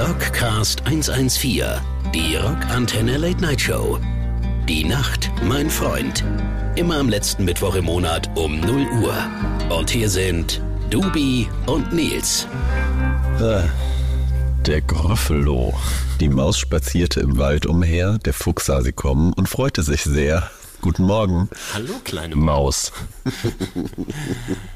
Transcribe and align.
Rockcast 0.00 0.86
114, 0.86 1.64
die 2.14 2.36
Rockantenne 2.36 3.16
Late 3.16 3.40
Night 3.40 3.60
Show. 3.60 3.98
Die 4.68 4.84
Nacht, 4.84 5.30
mein 5.44 5.70
Freund. 5.70 6.24
Immer 6.76 6.98
am 6.98 7.08
letzten 7.08 7.44
Mittwoch 7.44 7.74
im 7.74 7.86
Monat 7.86 8.28
um 8.36 8.60
0 8.60 8.86
Uhr. 9.02 9.14
Und 9.70 9.90
hier 9.90 10.10
sind 10.10 10.60
Dubi 10.90 11.48
und 11.66 11.92
Nils. 11.92 12.46
Der 14.66 14.80
Groffelo. 14.82 15.74
Die 16.20 16.28
Maus 16.28 16.58
spazierte 16.58 17.20
im 17.20 17.38
Wald 17.38 17.66
umher, 17.66 18.18
der 18.18 18.34
Fuchs 18.34 18.66
sah 18.66 18.82
sie 18.82 18.92
kommen 18.92 19.32
und 19.32 19.48
freute 19.48 19.82
sich 19.82 20.02
sehr. 20.02 20.50
Guten 20.80 21.04
Morgen. 21.04 21.48
Hallo, 21.74 21.94
kleine 22.04 22.36
Maus. 22.36 22.92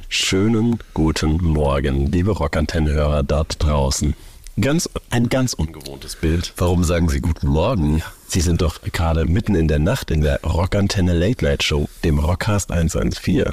Schönen 0.08 0.78
guten 0.94 1.36
Morgen, 1.44 2.06
liebe 2.10 2.32
Rockantenne-Hörer 2.32 3.22
dort 3.22 3.62
draußen. 3.62 4.14
Ganz, 4.60 4.88
ein 5.10 5.28
ganz 5.28 5.54
ungewohntes 5.54 6.16
Bild. 6.16 6.52
Warum 6.56 6.84
sagen 6.84 7.08
Sie 7.08 7.20
guten 7.20 7.46
Morgen? 7.46 8.02
Sie 8.26 8.40
sind 8.40 8.60
doch 8.62 8.82
gerade 8.82 9.24
mitten 9.26 9.54
in 9.54 9.68
der 9.68 9.78
Nacht 9.78 10.10
in 10.10 10.20
der 10.22 10.40
Rockantenne 10.42 11.14
Late 11.14 11.44
Night 11.44 11.62
Show, 11.62 11.88
dem 12.04 12.18
Rockcast 12.18 12.70
114. 12.70 13.44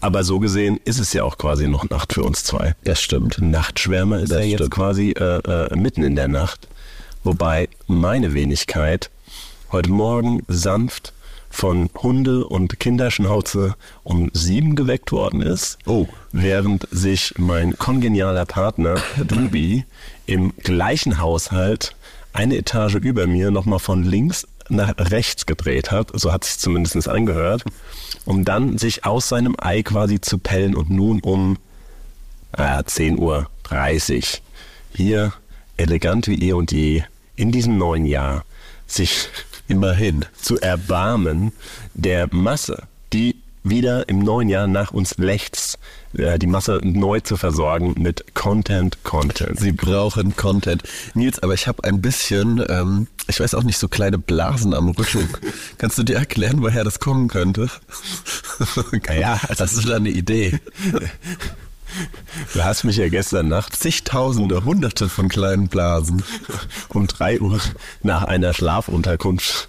Aber 0.00 0.24
so 0.24 0.40
gesehen 0.40 0.80
ist 0.84 0.98
es 0.98 1.12
ja 1.12 1.22
auch 1.22 1.38
quasi 1.38 1.68
noch 1.68 1.88
Nacht 1.90 2.14
für 2.14 2.24
uns 2.24 2.42
zwei. 2.42 2.74
Das 2.84 3.00
stimmt. 3.00 3.38
Nachtschwärmer 3.40 4.18
ist 4.20 4.32
Das 4.32 4.38
ja 4.40 4.44
jetzt 4.46 4.58
stimmt. 4.60 4.74
quasi 4.74 5.10
äh, 5.10 5.38
äh, 5.38 5.76
mitten 5.76 6.02
in 6.02 6.16
der 6.16 6.28
Nacht. 6.28 6.66
Wobei 7.22 7.68
meine 7.86 8.34
Wenigkeit 8.34 9.10
heute 9.70 9.90
Morgen 9.90 10.42
sanft 10.48 11.12
von 11.52 11.90
Hunde- 11.94 12.46
und 12.46 12.80
Kinderschnauze 12.80 13.76
um 14.02 14.30
sieben 14.32 14.74
geweckt 14.74 15.12
worden 15.12 15.42
ist. 15.42 15.78
Oh. 15.86 16.08
Während 16.32 16.88
sich 16.90 17.34
mein 17.36 17.78
kongenialer 17.78 18.46
Partner 18.46 18.96
Dubi 19.24 19.84
im 20.26 20.54
gleichen 20.56 21.20
Haushalt 21.20 21.94
eine 22.32 22.56
Etage 22.56 22.94
über 22.96 23.26
mir 23.26 23.50
nochmal 23.50 23.78
von 23.78 24.02
links 24.02 24.48
nach 24.70 24.94
rechts 24.98 25.44
gedreht 25.44 25.90
hat, 25.90 26.10
so 26.14 26.32
hat 26.32 26.44
sich 26.44 26.58
zumindest 26.58 27.06
angehört, 27.06 27.64
um 28.24 28.44
dann 28.44 28.78
sich 28.78 29.04
aus 29.04 29.28
seinem 29.28 29.54
Ei 29.58 29.82
quasi 29.82 30.20
zu 30.20 30.38
pellen 30.38 30.74
und 30.74 30.88
nun 30.88 31.20
um 31.20 31.58
äh, 32.56 32.62
10.30 32.62 33.18
Uhr 33.18 33.46
hier 34.94 35.32
elegant 35.76 36.28
wie 36.28 36.48
eh 36.48 36.54
und 36.54 36.72
je 36.72 37.02
in 37.36 37.52
diesem 37.52 37.76
neuen 37.76 38.06
Jahr 38.06 38.44
sich 38.86 39.28
Immerhin. 39.72 40.24
zu 40.40 40.60
erbarmen 40.60 41.52
der 41.94 42.28
Masse, 42.32 42.84
die 43.12 43.36
wieder 43.64 44.08
im 44.08 44.18
neuen 44.18 44.48
Jahr 44.48 44.66
nach 44.66 44.90
uns 44.90 45.16
lechzt, 45.18 45.78
äh, 46.14 46.38
die 46.38 46.46
Masse 46.46 46.80
neu 46.82 47.20
zu 47.20 47.36
versorgen 47.36 47.94
mit 47.96 48.34
Content, 48.34 49.02
Content. 49.04 49.58
Sie 49.58 49.72
brauchen 49.72 50.36
Content. 50.36 50.82
Nils, 51.14 51.42
aber 51.42 51.54
ich 51.54 51.68
habe 51.68 51.84
ein 51.84 52.00
bisschen, 52.00 52.64
ähm, 52.68 53.06
ich 53.28 53.40
weiß 53.40 53.54
auch 53.54 53.62
nicht, 53.62 53.78
so 53.78 53.88
kleine 53.88 54.18
Blasen 54.18 54.74
am 54.74 54.88
Rücken. 54.90 55.28
Kannst 55.78 55.98
du 55.98 56.02
dir 56.02 56.16
erklären, 56.16 56.62
woher 56.62 56.84
das 56.84 56.98
kommen 56.98 57.28
könnte? 57.28 57.70
Ja, 59.08 59.40
das 59.56 59.74
ist 59.74 59.90
eine 59.90 60.10
Idee. 60.10 60.58
Du 62.54 62.64
hast 62.64 62.84
mich 62.84 62.96
ja 62.96 63.08
gestern 63.08 63.48
Nacht 63.48 63.76
Zigtausende, 63.76 64.64
hunderte 64.64 65.08
von 65.08 65.28
kleinen 65.28 65.68
Blasen. 65.68 66.22
um 66.88 67.06
drei 67.06 67.40
Uhr 67.40 67.60
nach 68.02 68.24
einer 68.24 68.52
Schlafunterkunft 68.54 69.68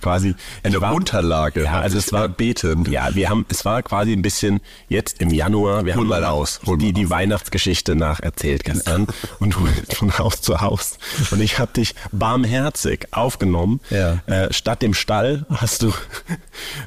quasi 0.00 0.34
Eine 0.62 0.80
war- 0.80 0.94
Unterlage. 0.94 1.64
Ja, 1.64 1.80
also 1.80 1.98
es 1.98 2.12
war 2.12 2.28
beten. 2.28 2.90
Ja, 2.90 3.14
wir 3.14 3.28
haben, 3.28 3.44
es 3.48 3.64
war 3.64 3.82
quasi 3.82 4.12
ein 4.12 4.22
bisschen 4.22 4.60
jetzt 4.88 5.20
im 5.20 5.30
Januar. 5.30 5.84
Wir 5.84 5.94
Hol 5.94 6.02
haben 6.02 6.08
mal 6.08 6.24
aus, 6.24 6.60
hol 6.66 6.78
die, 6.78 6.86
mal 6.86 6.92
die 6.92 7.10
Weihnachtsgeschichte 7.10 7.94
nacherzählt 7.94 8.64
gestern 8.64 9.06
und 9.40 9.54
von 9.94 10.18
Haus 10.18 10.40
zu 10.42 10.60
Haus. 10.60 10.98
Und 11.30 11.40
ich 11.40 11.58
habe 11.58 11.72
dich 11.72 11.94
barmherzig 12.12 13.08
aufgenommen. 13.12 13.80
Ja. 13.90 14.20
Äh, 14.26 14.52
statt 14.52 14.82
dem 14.82 14.94
Stall 14.94 15.46
hast 15.50 15.82
du 15.82 15.92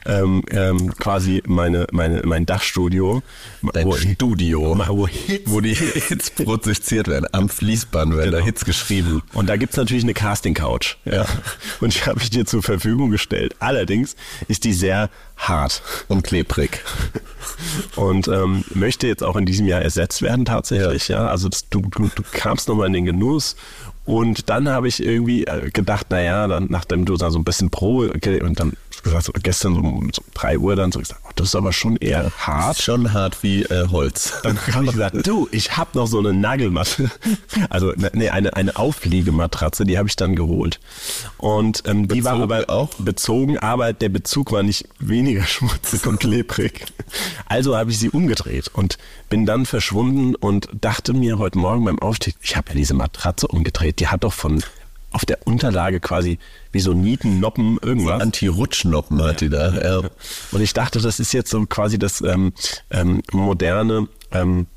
ähm, 0.05 0.43
ähm, 0.49 0.93
quasi 0.95 1.41
meine, 1.45 1.87
meine, 1.91 2.21
mein 2.25 2.45
Dachstudio. 2.45 3.21
Dein 3.73 3.87
wo- 3.87 3.95
Studio, 4.55 4.87
wo 4.87 5.07
wo 5.45 5.61
die 5.61 5.73
Hits 6.07 6.31
produziert 6.31 7.07
werden. 7.07 7.27
Am 7.31 7.49
Fließband 7.49 8.15
werden 8.15 8.31
da 8.31 8.39
Hits 8.39 8.65
geschrieben. 8.65 9.21
Und 9.33 9.47
da 9.49 9.57
gibt's 9.57 9.77
natürlich 9.77 10.03
eine 10.03 10.13
Casting-Couch. 10.13 10.95
Ja. 11.05 11.25
Und 11.81 11.95
die 11.95 12.01
habe 12.01 12.19
ich 12.21 12.29
dir 12.29 12.45
zur 12.45 12.63
Verfügung 12.63 13.11
gestellt. 13.11 13.55
Allerdings 13.59 14.15
ist 14.47 14.63
die 14.63 14.73
sehr 14.73 15.09
hart 15.37 15.81
Und 16.07 16.23
klebrig. 16.23 16.79
und 17.95 18.27
ähm, 18.27 18.63
möchte 18.73 19.07
jetzt 19.07 19.23
auch 19.23 19.35
in 19.35 19.45
diesem 19.45 19.67
Jahr 19.67 19.81
ersetzt 19.81 20.21
werden 20.21 20.45
tatsächlich. 20.45 21.09
Ja, 21.09 21.27
also 21.27 21.49
das, 21.49 21.69
du, 21.69 21.81
du, 21.81 22.09
du 22.13 22.23
kamst 22.31 22.67
nochmal 22.67 22.87
in 22.87 22.93
den 22.93 23.05
Genuss. 23.05 23.55
Und 24.05 24.49
dann 24.49 24.69
habe 24.69 24.87
ich 24.87 25.03
irgendwie 25.03 25.45
äh, 25.45 25.71
gedacht, 25.71 26.11
naja, 26.11 26.47
dann, 26.47 26.67
nachdem 26.69 27.05
du 27.05 27.17
da 27.17 27.31
so 27.31 27.39
ein 27.39 27.43
bisschen 27.43 27.71
Probe 27.71 28.13
okay, 28.15 28.41
und 28.41 28.59
dann 28.59 28.73
gesagt, 29.05 29.25
so 29.25 29.31
gestern 29.41 29.75
so 29.75 29.81
um 29.81 30.11
so 30.13 30.21
3 30.33 30.57
Uhr 30.57 30.75
dann 30.75 30.91
so 30.91 30.99
gesagt, 30.99 31.21
oh, 31.25 31.31
das 31.35 31.47
ist 31.47 31.55
aber 31.55 31.73
schon 31.73 31.97
eher 31.97 32.31
hart. 32.37 32.81
Schon 32.81 33.13
hart 33.13 33.41
wie 33.43 33.63
äh, 33.63 33.87
Holz. 33.89 34.33
Dann 34.43 34.57
habe 34.73 34.85
ich 34.85 34.91
gesagt, 34.91 35.27
du, 35.27 35.47
ich 35.51 35.77
habe 35.77 35.91
noch 35.93 36.07
so 36.07 36.19
eine 36.19 36.33
Nagelmatte, 36.33 37.11
also 37.69 37.91
ne, 37.95 38.11
nee, 38.13 38.29
eine, 38.29 38.55
eine 38.55 38.75
Aufliegematratze, 38.75 39.85
die 39.85 39.97
habe 39.97 40.07
ich 40.07 40.15
dann 40.15 40.35
geholt. 40.35 40.79
Und 41.37 41.83
ähm, 41.85 42.07
die 42.07 42.23
war 42.23 42.39
aber 42.41 42.69
auch? 42.69 42.89
bezogen, 42.95 43.57
aber 43.59 43.93
der 43.93 44.09
Bezug 44.09 44.51
war 44.51 44.63
nicht 44.63 44.87
weniger 44.99 45.43
schmutzig 45.47 46.05
und 46.05 46.19
klebrig. 46.19 46.85
Also 47.45 47.77
habe 47.77 47.91
ich 47.91 47.99
sie 47.99 48.09
umgedreht 48.09 48.69
und 48.73 48.97
bin 49.29 49.45
dann 49.45 49.65
verschwunden 49.65 50.35
und 50.35 50.69
dachte 50.79 51.13
mir 51.13 51.37
heute 51.37 51.57
Morgen 51.57 51.85
beim 51.85 51.99
Aufstieg, 51.99 52.35
ich 52.41 52.55
habe 52.55 52.69
ja 52.69 52.75
diese 52.75 52.93
Matratze 52.93 53.47
umgedreht, 53.47 53.99
die 53.99 54.07
hat 54.07 54.23
doch 54.23 54.33
von 54.33 54.63
auf 55.15 55.23
der 55.23 55.47
Unterlage 55.47 56.01
quasi 56.01 56.39
wie 56.73 56.81
so 56.81 56.93
Nieten, 56.93 57.39
Noppen, 57.39 57.79
irgendwas. 57.81 58.21
Anti-Rutschnoppen 58.21 59.23
hat 59.23 59.39
die 59.39 59.47
da. 59.47 59.73
Ja. 59.73 60.09
Und 60.51 60.61
ich 60.61 60.73
dachte, 60.73 60.99
das 60.99 61.21
ist 61.21 61.31
jetzt 61.31 61.49
so 61.49 61.65
quasi 61.65 61.97
das 61.97 62.19
ähm, 62.19 62.51
ähm, 62.91 63.21
moderne, 63.31 64.09
ähm, 64.33 64.67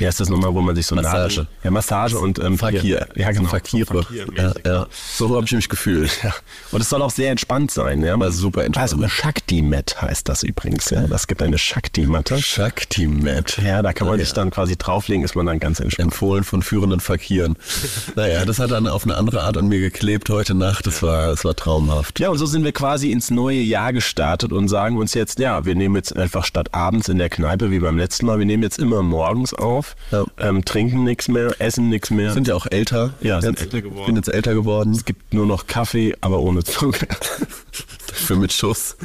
wie 0.00 0.06
heißt 0.06 0.18
das 0.18 0.28
nochmal, 0.30 0.54
wo 0.54 0.60
man 0.62 0.74
sich 0.74 0.86
so 0.86 0.94
Massage. 0.94 1.42
Nadeln- 1.42 1.46
ja, 1.62 1.70
Massage 1.70 2.18
und 2.18 2.38
ähm, 2.38 2.58
Fakir. 2.58 3.06
Ja, 3.14 3.30
genau. 3.32 3.48
Fakire. 3.48 3.86
So 3.86 4.02
Fakir 4.02 4.26
Ja, 4.36 4.52
ja. 4.64 4.86
So 5.14 5.34
habe 5.36 5.44
ich 5.44 5.52
mich 5.52 5.68
gefühlt. 5.68 6.10
Ja. 6.22 6.34
Und 6.72 6.80
es 6.80 6.88
soll 6.88 7.02
auch 7.02 7.10
sehr 7.10 7.30
entspannt 7.30 7.70
sein. 7.70 8.02
Ja? 8.02 8.18
War 8.18 8.32
super 8.32 8.64
entspannt. 8.64 8.92
Also 8.92 9.08
Shakti-Mat 9.08 10.00
heißt 10.00 10.28
das 10.28 10.42
übrigens. 10.42 10.88
Ja? 10.90 11.06
Das 11.06 11.26
gibt 11.26 11.42
eine 11.42 11.58
Shakti-Matte. 11.58 12.40
Shakti-Mat. 12.40 13.58
Ja, 13.62 13.82
da 13.82 13.92
kann 13.92 14.06
man 14.06 14.18
sich 14.18 14.32
dann 14.32 14.50
quasi 14.50 14.76
drauflegen, 14.76 15.24
ist 15.24 15.36
man 15.36 15.46
dann 15.46 15.60
ganz 15.60 15.80
entspannt. 15.80 16.12
Empfohlen 16.12 16.44
von 16.44 16.62
führenden 16.62 17.00
Fakiren. 17.00 17.56
naja, 18.16 18.44
das 18.46 18.58
hat 18.58 18.70
dann 18.70 18.86
auf 18.86 19.04
eine 19.04 19.16
andere 19.16 19.42
Art 19.42 19.58
an 19.58 19.68
mir 19.68 19.80
geklebt 19.80 20.30
heute 20.30 20.54
Nacht. 20.54 20.86
Das 20.86 21.02
war, 21.02 21.28
das 21.28 21.44
war 21.44 21.54
traumhaft. 21.54 22.20
Ja, 22.20 22.30
und 22.30 22.38
so 22.38 22.46
sind 22.46 22.64
wir 22.64 22.72
quasi 22.72 23.12
ins 23.12 23.30
neue 23.30 23.60
Jahr 23.60 23.92
gestartet 23.92 24.52
und 24.52 24.68
sagen 24.68 24.96
uns 24.96 25.14
jetzt, 25.14 25.38
ja, 25.38 25.64
wir 25.66 25.74
nehmen 25.74 25.96
jetzt 25.96 26.16
einfach 26.16 26.44
statt 26.44 26.72
abends 26.72 27.08
in 27.08 27.18
der 27.18 27.28
Kneipe 27.28 27.70
wie 27.70 27.80
beim 27.80 27.98
letzten 27.98 28.26
Mal, 28.26 28.38
wir 28.38 28.46
nehmen 28.46 28.62
jetzt 28.62 28.78
immer 28.78 29.02
morgens 29.02 29.52
auf, 29.52 29.89
Ja. 30.10 30.24
ähm, 30.38 30.64
trinken 30.64 31.04
nichts 31.04 31.28
mehr, 31.28 31.54
essen 31.60 31.88
nichts 31.88 32.10
mehr. 32.10 32.32
Sind 32.32 32.48
ja 32.48 32.54
auch 32.54 32.66
älter. 32.70 33.14
Ja, 33.20 33.40
sind 33.40 33.60
älter 33.60 33.82
geworden. 33.82 34.06
Bin 34.06 34.16
jetzt 34.16 34.28
älter 34.28 34.54
geworden. 34.54 34.92
es 34.92 35.04
gibt 35.04 35.32
nur 35.34 35.46
noch 35.46 35.66
Kaffee, 35.66 36.16
aber 36.20 36.40
ohne 36.40 36.64
Zucker. 36.64 37.06
Für 38.12 38.36
mit 38.36 38.52
Schuss. 38.52 38.96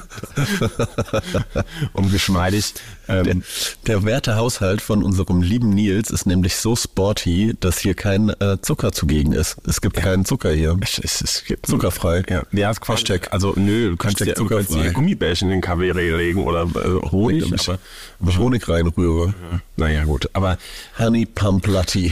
um 1.93 2.11
geschmeidig. 2.11 2.73
Der, 3.07 3.25
Ähm, 3.25 3.43
der 3.87 4.03
Wertehaushalt 4.03 4.81
von 4.81 5.03
unserem 5.03 5.41
lieben 5.41 5.69
Nils 5.69 6.09
ist 6.09 6.25
nämlich 6.25 6.55
so 6.55 6.75
sporty, 6.75 7.55
dass 7.59 7.79
hier 7.79 7.93
kein 7.93 8.29
äh, 8.29 8.57
Zucker 8.61 8.91
zugegen 8.91 9.33
ist. 9.33 9.57
Es 9.67 9.81
gibt 9.81 9.95
keinen 9.95 10.25
Zucker 10.25 10.51
hier. 10.51 10.77
es, 10.81 10.99
es, 10.99 11.21
es 11.21 11.43
gibt 11.45 11.67
Zuckerfrei. 11.67 12.23
Ja, 12.29 12.43
ja 12.51 12.71
ist 12.71 12.87
Hashtag. 12.87 13.31
Also 13.31 13.53
nö, 13.55 13.91
du 13.91 13.97
kannst 13.97 14.19
dir, 14.19 14.35
zuckerfrei. 14.35 14.89
Gummibärchen 14.89 15.49
in 15.49 15.57
den 15.57 15.61
Kaffee 15.61 15.91
legen 15.91 16.43
oder 16.43 16.63
äh, 16.63 17.09
Honig, 17.11 17.51
ich, 17.51 17.69
aber 17.69 17.79
ich 18.27 18.37
Honig 18.37 18.67
reinrühre. 18.67 19.33
naja 19.75 20.03
gut. 20.05 20.29
Aber 20.33 20.57
Honey 20.97 21.25
Pump 21.25 21.67
Latte. 21.67 22.11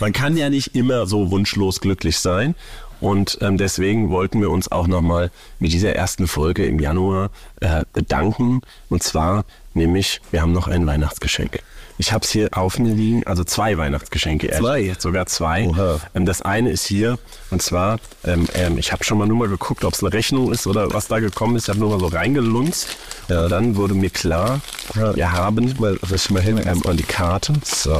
man 0.00 0.12
kann 0.12 0.36
ja 0.36 0.50
nicht 0.50 0.74
immer 0.74 1.06
so 1.06 1.30
wunschlos 1.30 1.80
glücklich 1.80 2.18
sein. 2.18 2.54
Und 3.02 3.36
ähm, 3.40 3.58
deswegen 3.58 4.10
wollten 4.10 4.40
wir 4.40 4.50
uns 4.50 4.70
auch 4.70 4.86
nochmal 4.86 5.30
mit 5.58 5.72
dieser 5.72 5.94
ersten 5.96 6.28
Folge 6.28 6.64
im 6.64 6.78
Januar 6.78 7.30
äh, 7.60 7.82
bedanken. 7.92 8.60
Und 8.88 9.02
zwar 9.02 9.44
nämlich, 9.74 10.20
wir 10.30 10.40
haben 10.40 10.52
noch 10.52 10.68
ein 10.68 10.86
Weihnachtsgeschenk. 10.86 11.58
Ich 11.98 12.12
habe 12.12 12.24
es 12.24 12.30
hier 12.30 12.48
auf 12.52 12.78
mir 12.78 12.94
liegen, 12.94 13.26
also 13.26 13.42
zwei 13.44 13.76
Weihnachtsgeschenke. 13.76 14.50
Zwei? 14.52 14.94
Sogar 14.98 15.26
zwei. 15.26 15.68
Ähm, 16.14 16.26
das 16.26 16.42
eine 16.42 16.70
ist 16.70 16.86
hier, 16.86 17.18
und 17.50 17.60
zwar, 17.60 17.98
ähm, 18.24 18.46
ähm, 18.54 18.78
ich 18.78 18.92
habe 18.92 19.02
schon 19.04 19.18
mal 19.18 19.26
nur 19.26 19.36
mal 19.36 19.48
geguckt, 19.48 19.84
ob 19.84 19.94
es 19.94 20.02
eine 20.02 20.12
Rechnung 20.12 20.52
ist 20.52 20.66
oder 20.68 20.92
was 20.94 21.08
da 21.08 21.18
gekommen 21.18 21.56
ist. 21.56 21.64
Ich 21.64 21.68
habe 21.70 21.80
nur 21.80 21.90
mal 21.90 22.00
so 22.00 22.06
reingelunzt. 22.06 22.96
Ja. 23.28 23.44
Und 23.44 23.50
dann 23.50 23.76
wurde 23.76 23.94
mir 23.94 24.10
klar, 24.10 24.60
Ja. 24.94 25.14
wir 25.16 25.32
haben, 25.32 25.74
mal, 25.80 25.98
mal 26.30 26.42
hin, 26.42 26.56
erstmal 26.58 26.96
die 26.96 27.02
Karte. 27.02 27.52
So. 27.64 27.98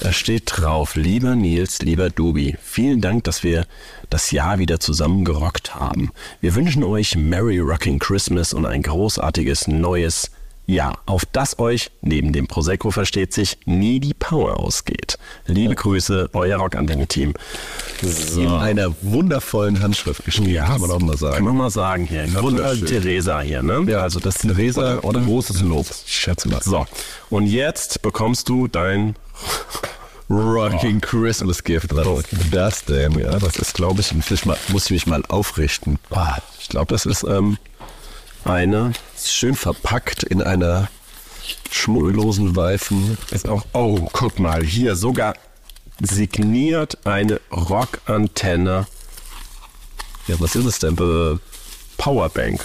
Da 0.00 0.12
steht 0.12 0.44
drauf, 0.46 0.94
lieber 0.94 1.34
Nils, 1.34 1.80
lieber 1.80 2.08
Dubi, 2.08 2.56
vielen 2.62 3.00
Dank, 3.00 3.24
dass 3.24 3.42
wir 3.42 3.66
das 4.10 4.30
Jahr 4.30 4.58
wieder 4.58 4.78
zusammen 4.78 5.24
gerockt 5.24 5.74
haben. 5.74 6.12
Wir 6.40 6.54
wünschen 6.54 6.84
euch 6.84 7.16
Merry 7.16 7.58
Rocking 7.58 7.98
Christmas 7.98 8.52
und 8.52 8.64
ein 8.64 8.82
großartiges 8.82 9.66
neues 9.66 10.30
Ja, 10.66 10.92
auf 11.06 11.24
das 11.24 11.58
euch, 11.58 11.90
neben 12.02 12.32
dem 12.32 12.46
Prosecco 12.46 12.90
versteht 12.90 13.32
sich, 13.32 13.56
nie 13.64 13.98
die 14.00 14.12
Power 14.14 14.60
ausgeht. 14.60 15.18
Liebe 15.46 15.74
Grüße, 15.74 16.28
euer 16.34 16.58
Rockantenne-Team. 16.58 17.32
So. 18.02 18.40
In 18.42 18.48
einer 18.48 18.94
wundervollen 19.00 19.80
Handschrift 19.82 20.24
geschrieben, 20.26 20.54
kann 20.64 20.80
man 20.80 20.90
auch 20.90 21.00
mal 21.00 21.08
Kann 21.12 21.16
sagen. 21.18 21.44
man 21.44 21.56
mal 21.56 21.70
sagen 21.70 22.04
hier. 22.06 22.28
wunderschön. 22.40 22.86
Theresa 22.86 23.40
hier, 23.40 23.62
ne? 23.62 23.82
Ja, 23.90 24.02
also 24.02 24.20
das 24.20 24.36
Theresa, 24.36 24.98
Oder- 25.00 25.22
großes 25.22 25.62
Lob. 25.62 25.86
Schätze 26.06 26.48
mal. 26.50 26.62
So, 26.62 26.86
und 27.30 27.46
jetzt 27.46 28.02
bekommst 28.02 28.48
du 28.50 28.68
dein 28.68 29.16
Rocking 30.30 31.00
Christmas 31.00 31.64
Gift. 31.64 31.94
Was 31.94 32.06
ist 32.32 32.52
das 32.52 32.84
denn? 32.84 33.18
Ja, 33.18 33.38
das 33.38 33.56
ist, 33.56 33.74
glaube 33.74 34.00
ich, 34.00 34.08
Fisch. 34.22 34.44
Mal, 34.44 34.58
muss 34.68 34.86
ich 34.86 34.90
mich 34.90 35.06
mal 35.06 35.22
aufrichten. 35.28 35.98
Ich 36.60 36.68
glaube, 36.68 36.92
das 36.92 37.06
ist 37.06 37.24
ähm, 37.24 37.56
eine. 38.44 38.92
Ist 39.16 39.32
schön 39.32 39.54
verpackt 39.54 40.24
in 40.24 40.42
einer 40.42 40.88
schmucklosen, 41.70 42.54
weißen. 42.54 43.16
Ist 43.30 43.48
auch. 43.48 43.64
Oh, 43.72 44.08
guck 44.12 44.38
mal, 44.38 44.62
hier 44.62 44.96
sogar 44.96 45.34
signiert 46.00 46.98
eine 47.06 47.40
Rockantenne 47.50 48.86
Ja, 50.26 50.36
was 50.38 50.54
ist 50.54 50.64
es 50.66 50.78
denn? 50.78 50.94
äh, 50.98 51.38
Powerbank. 51.96 52.64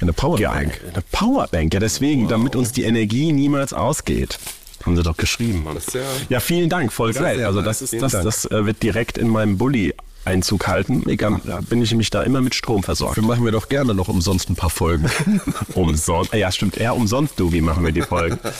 Eine 0.00 0.12
Powerbank. 0.12 0.72
Geil. 0.80 0.92
Eine 0.92 1.02
Powerbank, 1.12 1.74
ja 1.74 1.80
deswegen, 1.80 2.28
damit 2.28 2.56
uns 2.56 2.72
die 2.72 2.84
Energie 2.84 3.32
niemals 3.32 3.72
ausgeht. 3.72 4.38
Haben 4.84 4.96
sie 4.96 5.02
doch 5.02 5.16
geschrieben, 5.16 5.64
Mann. 5.64 5.76
ja- 5.92 6.00
ja, 6.28 6.40
vielen 6.40 6.68
Dank, 6.68 6.92
voll 6.92 7.12
geil. 7.12 7.44
Also 7.44 7.62
das 7.62 7.80
ist 7.82 7.94
das, 8.00 8.12
Dank. 8.12 8.24
das 8.24 8.44
äh, 8.46 8.66
wird 8.66 8.82
direkt 8.82 9.16
in 9.18 9.28
meinem 9.28 9.56
Bulli 9.58 9.94
Einzug 10.26 10.66
halten. 10.68 11.06
Egal, 11.08 11.38
da 11.44 11.60
bin 11.60 11.82
ich 11.82 11.90
nämlich 11.90 12.08
da 12.08 12.22
immer 12.22 12.40
mit 12.40 12.54
Strom 12.54 12.82
versorgt. 12.82 13.16
Wir 13.16 13.22
machen 13.24 13.44
wir 13.44 13.52
doch 13.52 13.68
gerne 13.68 13.92
noch 13.94 14.08
umsonst 14.08 14.48
ein 14.48 14.56
paar 14.56 14.70
Folgen. 14.70 15.10
Umsonst. 15.74 16.32
Ja, 16.32 16.50
stimmt. 16.50 16.78
Eher 16.78 16.96
umsonst, 16.96 17.38
du, 17.38 17.52
wie 17.52 17.60
machen 17.60 17.84
wir 17.84 17.92
die 17.92 18.00
Folgen? 18.00 18.38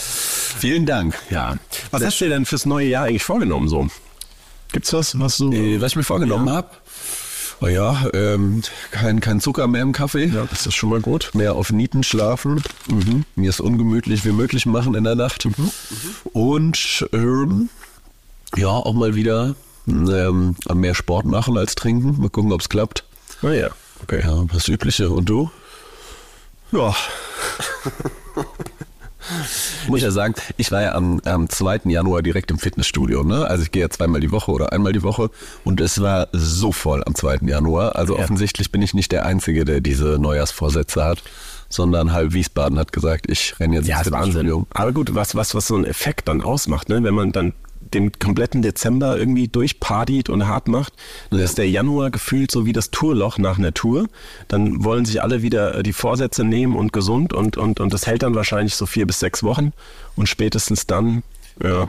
Vielen 0.59 0.85
Dank. 0.85 1.15
ja. 1.31 1.57
Was 1.91 2.05
hast 2.05 2.21
du 2.21 2.27
dir 2.27 2.33
denn 2.33 2.45
fürs 2.45 2.67
neue 2.67 2.89
Jahr 2.89 3.05
eigentlich 3.07 3.23
vorgenommen 3.25 3.69
so? 3.69 3.89
Gibt's 4.73 4.93
was, 4.93 5.19
was 5.19 5.39
du... 5.39 5.53
Äh, 5.53 5.81
was 5.81 5.93
ich 5.93 5.97
mir 5.97 6.03
vorgenommen 6.05 6.51
habe? 6.51 6.69
Oh 7.61 7.67
ja, 7.67 8.07
ähm, 8.13 8.63
kein, 8.91 9.21
kein 9.21 9.41
Zucker 9.41 9.67
mehr 9.67 9.83
im 9.83 9.93
Kaffee. 9.93 10.27
Ja, 10.27 10.47
das 10.51 10.67
ist 10.67 10.75
schon 10.75 10.91
mal 10.91 11.01
gut. 11.01 11.31
Mehr 11.35 11.55
auf 11.55 11.71
Nieten 11.73 12.03
schlafen. 12.03 12.63
Mir 13.37 13.51
es 13.51 13.61
ungemütlich 13.61 14.25
wie 14.25 14.33
möglich 14.33 14.67
machen 14.67 14.95
in 14.95 15.05
der 15.05 15.15
Nacht. 15.15 15.49
Und 16.33 17.09
ähm, 17.13 17.69
ja, 18.57 18.69
auch 18.69 18.95
mal 18.95 19.15
wieder 19.15 19.55
ähm, 19.87 20.57
mehr 20.75 20.95
Sport 20.95 21.27
machen 21.27 21.57
als 21.57 21.75
trinken. 21.75 22.21
Mal 22.21 22.31
gucken, 22.31 22.53
ob 22.53 22.61
es 22.61 22.69
klappt. 22.69 23.05
Ah 23.43 23.51
ja, 23.51 23.69
okay. 24.03 24.21
Ja, 24.23 24.45
das 24.53 24.69
Übliche. 24.69 25.11
Und 25.11 25.29
du? 25.29 25.51
Ja, 26.73 26.95
Muss 29.89 29.99
ich 29.99 30.05
ja 30.05 30.11
sagen, 30.11 30.35
ich 30.57 30.71
war 30.73 30.83
ja 30.83 30.95
am, 30.95 31.21
am 31.25 31.49
2. 31.49 31.83
Januar 31.85 32.23
direkt 32.23 32.51
im 32.51 32.59
Fitnessstudio. 32.59 33.25
Ne? 33.25 33.47
Also 33.47 33.63
ich 33.63 33.71
gehe 33.71 33.83
ja 33.83 33.91
zweimal 33.91 34.21
die 34.21 34.33
Woche 34.33 34.51
oder 34.51 34.73
einmal 34.73 34.93
die 34.93 35.03
Woche 35.03 35.31
und 35.65 35.81
es 35.81 36.01
war 36.01 36.29
so 36.33 36.73
voll 36.73 37.03
am 37.05 37.15
2. 37.15 37.39
Januar. 37.43 37.97
Also 37.97 38.19
offensichtlich 38.19 38.71
bin 38.73 38.83
ich 38.83 38.95
nicht 38.95 39.13
der 39.13 39.27
Einzige, 39.27 39.65
der 39.65 39.81
diese 39.81 40.19
Neujahrsvorsätze 40.19 41.05
hat, 41.05 41.23
sondern 41.69 42.13
halb 42.13 42.33
Wiesbaden 42.33 42.79
hat 42.79 42.93
gesagt, 42.93 43.29
ich 43.29 43.59
renne 43.61 43.77
jetzt 43.77 43.89
Ja, 43.89 43.99
ins 43.99 44.13
Wahnsinn. 44.13 44.67
Aber 44.71 44.93
gut, 44.93 45.15
was, 45.15 45.35
was, 45.35 45.55
was 45.55 45.67
so 45.67 45.77
ein 45.77 45.85
Effekt 45.85 46.29
dann 46.29 46.41
ausmacht, 46.41 46.89
ne? 46.89 47.03
wenn 47.03 47.15
man 47.15 47.33
dann 47.33 47.53
den 47.93 48.13
kompletten 48.13 48.63
Dezember 48.63 49.17
irgendwie 49.19 49.49
durchpartied 49.49 50.29
und 50.29 50.47
hart 50.47 50.69
macht, 50.69 50.93
dann 51.31 51.41
ist 51.41 51.59
der 51.59 51.69
Januar 51.69 52.11
gefühlt 52.11 52.51
so 52.51 52.67
wie 52.67 52.73
das 52.73 52.91
Tourloch 52.91 53.39
nach 53.39 53.59
einer 53.59 53.75
Tour. 53.75 54.07
Dann 54.49 54.85
wollen 54.85 55.05
sich 55.05 55.23
alle 55.23 55.43
wieder 55.43 55.77
äh, 55.77 55.83
die 55.83 55.93
Vorsätze 55.93 56.45
nehmen 56.45 56.77
und 56.77 56.93
gesund 56.93 57.33
und, 57.33 57.57
und, 57.57 57.81
und 57.81 57.93
das 57.93 58.07
hält 58.07 58.23
dann 58.23 58.35
wahrscheinlich 58.35 58.75
so 58.75 58.87
vier 58.87 59.07
bis 59.07 59.21
sechs 59.21 59.43
Wochen 59.43 59.73
und 60.17 60.29
spätestens 60.29 60.87
dann, 60.87 61.23
ja. 61.63 61.89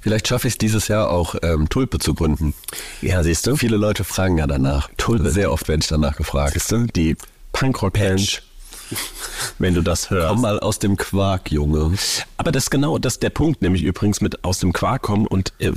Vielleicht 0.00 0.28
schaffe 0.28 0.46
ich 0.46 0.54
es 0.54 0.58
dieses 0.58 0.86
Jahr 0.86 1.10
auch, 1.10 1.34
ähm, 1.42 1.68
Tulpe 1.68 1.98
zu 1.98 2.14
gründen. 2.14 2.54
Ja, 3.02 3.24
siehst 3.24 3.46
du? 3.46 3.56
Viele 3.56 3.76
Leute 3.76 4.04
fragen 4.04 4.38
ja 4.38 4.46
danach. 4.46 4.88
Tulpe. 4.96 5.30
Sehr 5.30 5.50
oft 5.50 5.66
werde 5.66 5.82
ich 5.82 5.88
danach 5.88 6.16
gefragt. 6.16 6.52
Siehst 6.54 6.70
du? 6.70 6.86
Die 6.86 7.16
Punkrock-Band, 7.52 8.42
wenn 9.58 9.74
du 9.74 9.82
das 9.82 10.10
hörst. 10.10 10.28
Komm 10.28 10.40
mal 10.42 10.60
aus 10.60 10.78
dem 10.78 10.96
Quark, 10.96 11.50
Junge. 11.50 11.92
Aber 12.36 12.52
das 12.52 12.64
ist 12.64 12.70
genau 12.70 12.98
das 12.98 13.14
ist 13.14 13.22
der 13.22 13.30
Punkt, 13.30 13.62
nämlich 13.62 13.82
übrigens 13.82 14.20
mit 14.20 14.44
aus 14.44 14.58
dem 14.58 14.72
Quark 14.72 15.02
kommen 15.02 15.26
und 15.26 15.52
äh, 15.58 15.72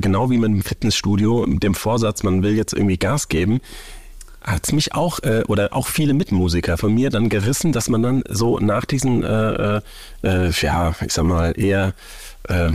genau 0.00 0.30
wie 0.30 0.38
mit 0.38 0.50
dem 0.50 0.62
Fitnessstudio, 0.62 1.46
mit 1.46 1.62
dem 1.62 1.74
Vorsatz, 1.74 2.22
man 2.22 2.42
will 2.42 2.56
jetzt 2.56 2.72
irgendwie 2.72 2.98
Gas 2.98 3.28
geben, 3.28 3.60
hat's 4.42 4.72
mich 4.72 4.94
auch 4.94 5.18
äh, 5.22 5.42
oder 5.48 5.74
auch 5.74 5.88
viele 5.88 6.14
Mitmusiker 6.14 6.76
von 6.78 6.94
mir 6.94 7.10
dann 7.10 7.28
gerissen, 7.28 7.72
dass 7.72 7.88
man 7.88 8.02
dann 8.02 8.24
so 8.28 8.58
nach 8.58 8.84
diesen, 8.84 9.22
äh, 9.22 9.78
äh, 9.78 9.80
äh, 10.22 10.50
ja, 10.60 10.94
ich 11.04 11.12
sag 11.12 11.24
mal, 11.24 11.58
eher 11.58 11.94
äh, 12.48 12.70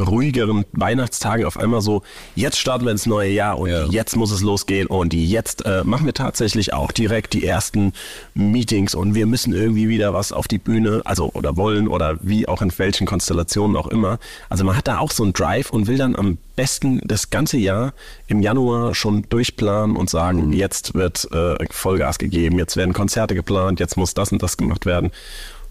ruhigeren 0.00 0.64
Weihnachtstagen 0.72 1.44
auf 1.44 1.56
einmal 1.58 1.80
so, 1.80 2.02
jetzt 2.34 2.58
starten 2.58 2.84
wir 2.84 2.92
ins 2.92 3.06
neue 3.06 3.30
Jahr 3.30 3.58
und 3.58 3.70
Ja. 3.70 3.86
jetzt 3.86 4.16
muss 4.16 4.30
es 4.30 4.40
losgehen 4.42 4.86
und 4.86 5.14
jetzt 5.14 5.64
äh, 5.64 5.82
machen 5.84 6.06
wir 6.06 6.14
tatsächlich 6.14 6.72
auch 6.72 6.92
direkt 6.92 7.32
die 7.34 7.46
ersten 7.46 7.92
Meetings 8.34 8.94
und 8.94 9.14
wir 9.14 9.26
müssen 9.26 9.52
irgendwie 9.52 9.88
wieder 9.88 10.14
was 10.14 10.32
auf 10.32 10.48
die 10.48 10.58
Bühne, 10.58 11.02
also 11.04 11.30
oder 11.34 11.56
wollen 11.56 11.88
oder 11.88 12.16
wie 12.22 12.48
auch 12.48 12.62
in 12.62 12.72
welchen 12.78 13.06
Konstellationen 13.06 13.76
auch 13.76 13.88
immer. 13.88 14.18
Also 14.48 14.64
man 14.64 14.76
hat 14.76 14.88
da 14.88 14.98
auch 14.98 15.10
so 15.10 15.22
einen 15.22 15.32
Drive 15.32 15.70
und 15.70 15.86
will 15.86 15.98
dann 15.98 16.16
am 16.16 16.38
besten 16.56 17.00
das 17.04 17.30
ganze 17.30 17.56
Jahr 17.58 17.92
im 18.26 18.40
Januar 18.40 18.94
schon 18.94 19.24
durchplanen 19.28 19.96
und 19.96 20.10
sagen, 20.10 20.52
jetzt 20.52 20.94
wird 20.94 21.28
äh, 21.32 21.56
Vollgas 21.70 22.18
gegeben, 22.18 22.58
jetzt 22.58 22.76
werden 22.76 22.92
Konzerte 22.92 23.34
geplant, 23.34 23.80
jetzt 23.80 23.96
muss 23.96 24.14
das 24.14 24.32
und 24.32 24.42
das 24.42 24.56
gemacht 24.56 24.84
werden. 24.86 25.10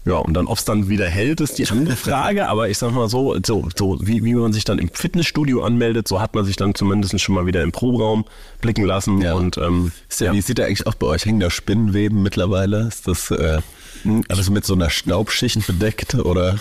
Ja, 0.04 0.14
und 0.14 0.34
dann, 0.34 0.46
ob 0.48 0.58
es 0.58 0.64
dann 0.64 0.88
wieder 0.88 1.06
hält, 1.06 1.40
ist 1.40 1.58
die 1.58 1.68
andere 1.68 1.94
Frage. 1.94 2.48
Aber 2.48 2.68
ich 2.68 2.76
sag 2.78 2.92
mal 2.92 3.08
so, 3.08 3.36
so, 3.44 3.68
so 3.76 3.98
wie, 4.02 4.24
wie 4.24 4.34
man 4.34 4.52
sich 4.52 4.64
dann 4.64 4.78
im 4.78 4.88
Fitnessstudio 4.92 5.62
anmeldet, 5.62 6.08
so 6.08 6.20
hat 6.20 6.34
man 6.34 6.44
sich 6.44 6.56
dann 6.56 6.74
zumindest 6.74 7.20
schon 7.20 7.34
mal 7.36 7.46
wieder 7.46 7.62
im 7.62 7.70
Proberaum 7.70 8.24
blicken 8.60 8.84
lassen. 8.84 9.20
Ja. 9.20 9.34
Und 9.34 9.58
ähm, 9.58 9.92
ja, 10.18 10.32
Wie 10.32 10.40
sieht 10.40 10.58
der 10.58 10.66
eigentlich 10.66 10.86
auch 10.88 10.94
bei 10.94 11.06
euch? 11.06 11.24
Hängen 11.24 11.38
da 11.40 11.50
Spinnenweben 11.50 12.20
mittlerweile? 12.22 12.88
Ist 12.88 13.06
das 13.06 13.30
äh, 13.30 13.60
alles 14.28 14.50
mit 14.50 14.64
so 14.64 14.74
einer 14.74 14.90
Staubschicht 14.90 15.64
bedeckt 15.66 16.14
oder? 16.16 16.56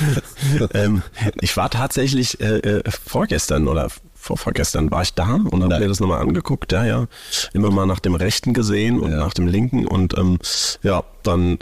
ähm, 0.74 1.02
ich 1.40 1.56
war 1.56 1.70
tatsächlich 1.70 2.40
äh, 2.40 2.58
äh, 2.58 2.82
vorgestern 3.04 3.68
oder 3.68 3.88
vor, 4.14 4.36
vorgestern 4.38 4.90
war 4.90 5.02
ich 5.02 5.14
da 5.14 5.34
und 5.34 5.62
habe 5.62 5.78
mir 5.78 5.88
das 5.88 6.00
nochmal 6.00 6.20
angeguckt. 6.20 6.72
Ja, 6.72 6.84
ja. 6.84 7.06
Immer 7.52 7.70
mal 7.70 7.86
nach 7.86 8.00
dem 8.00 8.16
rechten 8.16 8.54
gesehen 8.54 8.98
und 8.98 9.12
Ja. 9.12 9.18
nach 9.18 9.34
dem 9.34 9.46
linken. 9.46 9.86
Und 9.86 10.18
ähm, 10.18 10.38
ja, 10.82 11.04
dann 11.22 11.58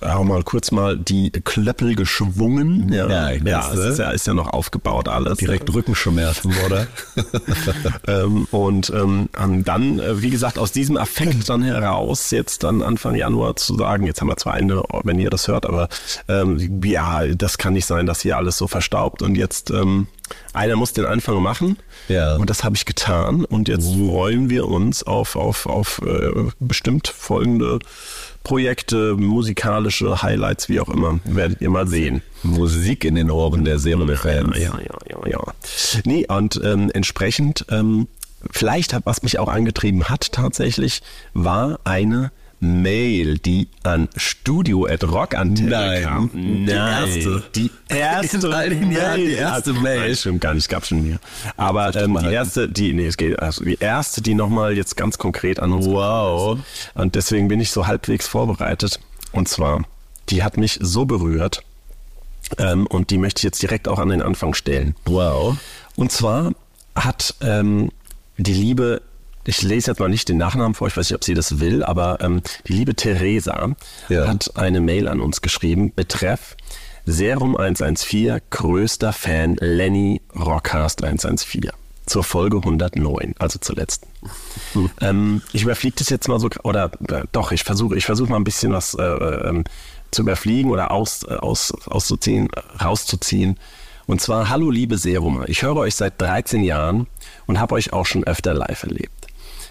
auch 0.00 0.24
mal 0.24 0.42
kurz 0.42 0.70
mal 0.70 0.96
die 0.96 1.30
Klöppel 1.30 1.94
geschwungen. 1.94 2.92
Ja, 2.92 3.08
Ja, 3.08 3.30
ja, 3.30 3.72
es 3.72 3.78
ist 3.78 3.98
ja, 3.98 4.10
ist 4.10 4.26
ja 4.26 4.34
noch 4.34 4.48
aufgebaut 4.52 5.08
alles. 5.08 5.38
Direkt 5.38 5.72
Rückenschmerzen, 5.72 6.54
oder? 6.64 6.86
ähm, 8.06 8.46
und 8.50 8.90
ähm, 8.90 9.28
ähm, 9.38 9.64
dann, 9.64 9.98
äh, 9.98 10.22
wie 10.22 10.30
gesagt, 10.30 10.58
aus 10.58 10.72
diesem 10.72 10.96
Affekt 10.96 11.48
dann 11.48 11.62
heraus, 11.62 12.30
jetzt 12.30 12.64
dann 12.64 12.82
Anfang 12.82 13.14
Januar 13.14 13.56
zu 13.56 13.76
sagen, 13.76 14.06
jetzt 14.06 14.20
haben 14.20 14.28
wir 14.28 14.36
zwar 14.36 14.56
Ende, 14.58 14.82
wenn 15.04 15.18
ihr 15.18 15.30
das 15.30 15.48
hört, 15.48 15.66
aber 15.66 15.88
ähm, 16.28 16.82
ja, 16.84 17.26
das 17.26 17.58
kann 17.58 17.72
nicht 17.72 17.86
sein, 17.86 18.06
dass 18.06 18.20
hier 18.20 18.36
alles 18.36 18.58
so 18.58 18.66
verstaubt 18.66 19.22
und 19.22 19.36
jetzt 19.36 19.70
ähm, 19.70 20.06
einer 20.52 20.76
muss 20.76 20.92
den 20.92 21.04
Anfang 21.04 21.42
machen. 21.42 21.76
Ja. 22.08 22.36
Und 22.36 22.50
das 22.50 22.64
habe 22.64 22.76
ich 22.76 22.84
getan 22.84 23.44
und 23.44 23.68
jetzt 23.68 23.94
freuen 23.94 24.50
wir 24.50 24.66
uns 24.66 25.02
auf, 25.02 25.36
auf, 25.36 25.66
auf 25.66 26.00
äh, 26.04 26.50
bestimmt 26.58 27.08
folgende 27.08 27.78
Projekte, 28.42 29.14
musikalische 29.16 30.22
Highlights, 30.22 30.68
wie 30.68 30.80
auch 30.80 30.88
immer, 30.88 31.20
werdet 31.24 31.60
ihr 31.60 31.70
mal 31.70 31.86
sehen. 31.86 32.22
Musik 32.42 33.04
in 33.04 33.14
den 33.14 33.30
Ohren 33.30 33.64
der 33.64 33.78
Serum-Fans. 33.78 34.58
Ja, 34.58 34.78
ja, 34.78 34.98
ja, 35.08 35.28
ja. 35.28 35.40
Nee, 36.04 36.26
und 36.28 36.60
ähm, 36.64 36.90
entsprechend, 36.92 37.66
ähm, 37.70 38.08
vielleicht 38.50 38.92
hat, 38.94 39.06
was 39.06 39.22
mich 39.22 39.38
auch 39.38 39.48
angetrieben 39.48 40.04
hat 40.04 40.32
tatsächlich, 40.32 41.02
war 41.34 41.78
eine 41.84 42.32
Mail, 42.62 43.38
die 43.38 43.66
an 43.82 44.08
studio.rockantenne 44.16 45.68
Nein. 45.68 46.02
kam. 46.02 46.30
Die 46.32 46.70
erste. 46.70 47.42
Die 47.54 47.70
erste. 47.88 48.38
Den 48.70 48.92
Jahren 48.92 49.16
die 49.20 49.32
erste 49.32 49.72
Mail. 49.72 50.00
Nein, 50.00 50.16
stimmt 50.16 50.40
gar 50.40 50.54
nicht, 50.54 50.62
es 50.62 50.68
gab 50.68 50.86
schon 50.86 51.06
mehr. 51.06 51.18
Aber 51.56 51.94
ähm, 51.96 52.16
die 52.22 52.32
erste, 52.32 52.68
die, 52.68 52.92
nee, 52.94 53.06
es 53.06 53.16
geht, 53.16 53.38
also 53.40 53.64
die 53.64 53.78
erste, 53.80 54.22
die 54.22 54.34
nochmal 54.34 54.76
jetzt 54.76 54.96
ganz 54.96 55.18
konkret 55.18 55.58
an 55.58 55.72
uns 55.72 55.86
Wow. 55.86 56.58
ist. 56.58 56.64
Und 56.94 57.16
deswegen 57.16 57.48
bin 57.48 57.60
ich 57.60 57.72
so 57.72 57.86
halbwegs 57.88 58.28
vorbereitet. 58.28 59.00
Und 59.32 59.48
zwar, 59.48 59.82
die 60.28 60.44
hat 60.44 60.56
mich 60.56 60.78
so 60.80 61.04
berührt, 61.04 61.64
ähm, 62.58 62.86
und 62.86 63.10
die 63.10 63.18
möchte 63.18 63.40
ich 63.40 63.44
jetzt 63.44 63.62
direkt 63.62 63.88
auch 63.88 63.98
an 63.98 64.08
den 64.10 64.22
Anfang 64.22 64.54
stellen. 64.54 64.94
Wow. 65.06 65.56
Und 65.96 66.12
zwar 66.12 66.52
hat 66.94 67.34
ähm, 67.40 67.90
die 68.36 68.54
liebe, 68.54 69.02
ich 69.44 69.62
lese 69.62 69.90
jetzt 69.90 69.98
mal 70.00 70.08
nicht 70.08 70.28
den 70.28 70.36
Nachnamen 70.38 70.74
vor, 70.74 70.88
ich 70.88 70.96
weiß 70.96 71.08
nicht, 71.10 71.16
ob 71.16 71.24
sie 71.24 71.34
das 71.34 71.60
will, 71.60 71.82
aber 71.82 72.18
ähm, 72.20 72.42
die 72.66 72.72
liebe 72.74 72.94
Theresa 72.94 73.74
Ja. 74.08 74.28
hat 74.28 74.56
eine 74.56 74.80
Mail 74.80 75.08
an 75.08 75.20
uns 75.20 75.40
geschrieben, 75.42 75.92
betreff 75.94 76.56
Serum 77.04 77.56
114, 77.56 78.40
größter 78.50 79.12
Fan 79.12 79.56
Lenny 79.60 80.20
Rockcast 80.36 81.02
114. 81.02 81.70
Zur 82.06 82.24
Folge 82.24 82.56
109, 82.58 83.34
also 83.38 83.58
zur 83.60 83.76
letzten. 83.76 84.08
Ähm, 85.00 85.40
ich 85.52 85.62
überfliege 85.62 85.94
das 85.98 86.08
jetzt 86.10 86.26
mal 86.28 86.40
so, 86.40 86.48
oder 86.64 86.90
äh, 87.08 87.22
doch, 87.32 87.52
ich 87.52 87.62
versuche 87.62 87.96
ich 87.96 88.04
versuche 88.06 88.28
mal 88.30 88.36
ein 88.36 88.44
bisschen 88.44 88.72
was 88.72 88.94
äh, 88.94 89.02
ähm, 89.02 89.64
zu 90.10 90.22
überfliegen 90.22 90.70
oder 90.70 90.90
aus, 90.90 91.22
äh, 91.22 91.34
aus, 91.34 91.72
auszuziehen, 91.86 92.48
rauszuziehen. 92.82 93.56
Und 94.06 94.20
zwar, 94.20 94.48
hallo 94.48 94.70
liebe 94.70 94.98
Serumer, 94.98 95.48
ich 95.48 95.62
höre 95.62 95.76
euch 95.76 95.94
seit 95.94 96.20
13 96.20 96.64
Jahren 96.64 97.06
und 97.46 97.60
habe 97.60 97.74
euch 97.76 97.92
auch 97.92 98.04
schon 98.04 98.24
öfter 98.24 98.52
live 98.52 98.82
erlebt. 98.82 99.21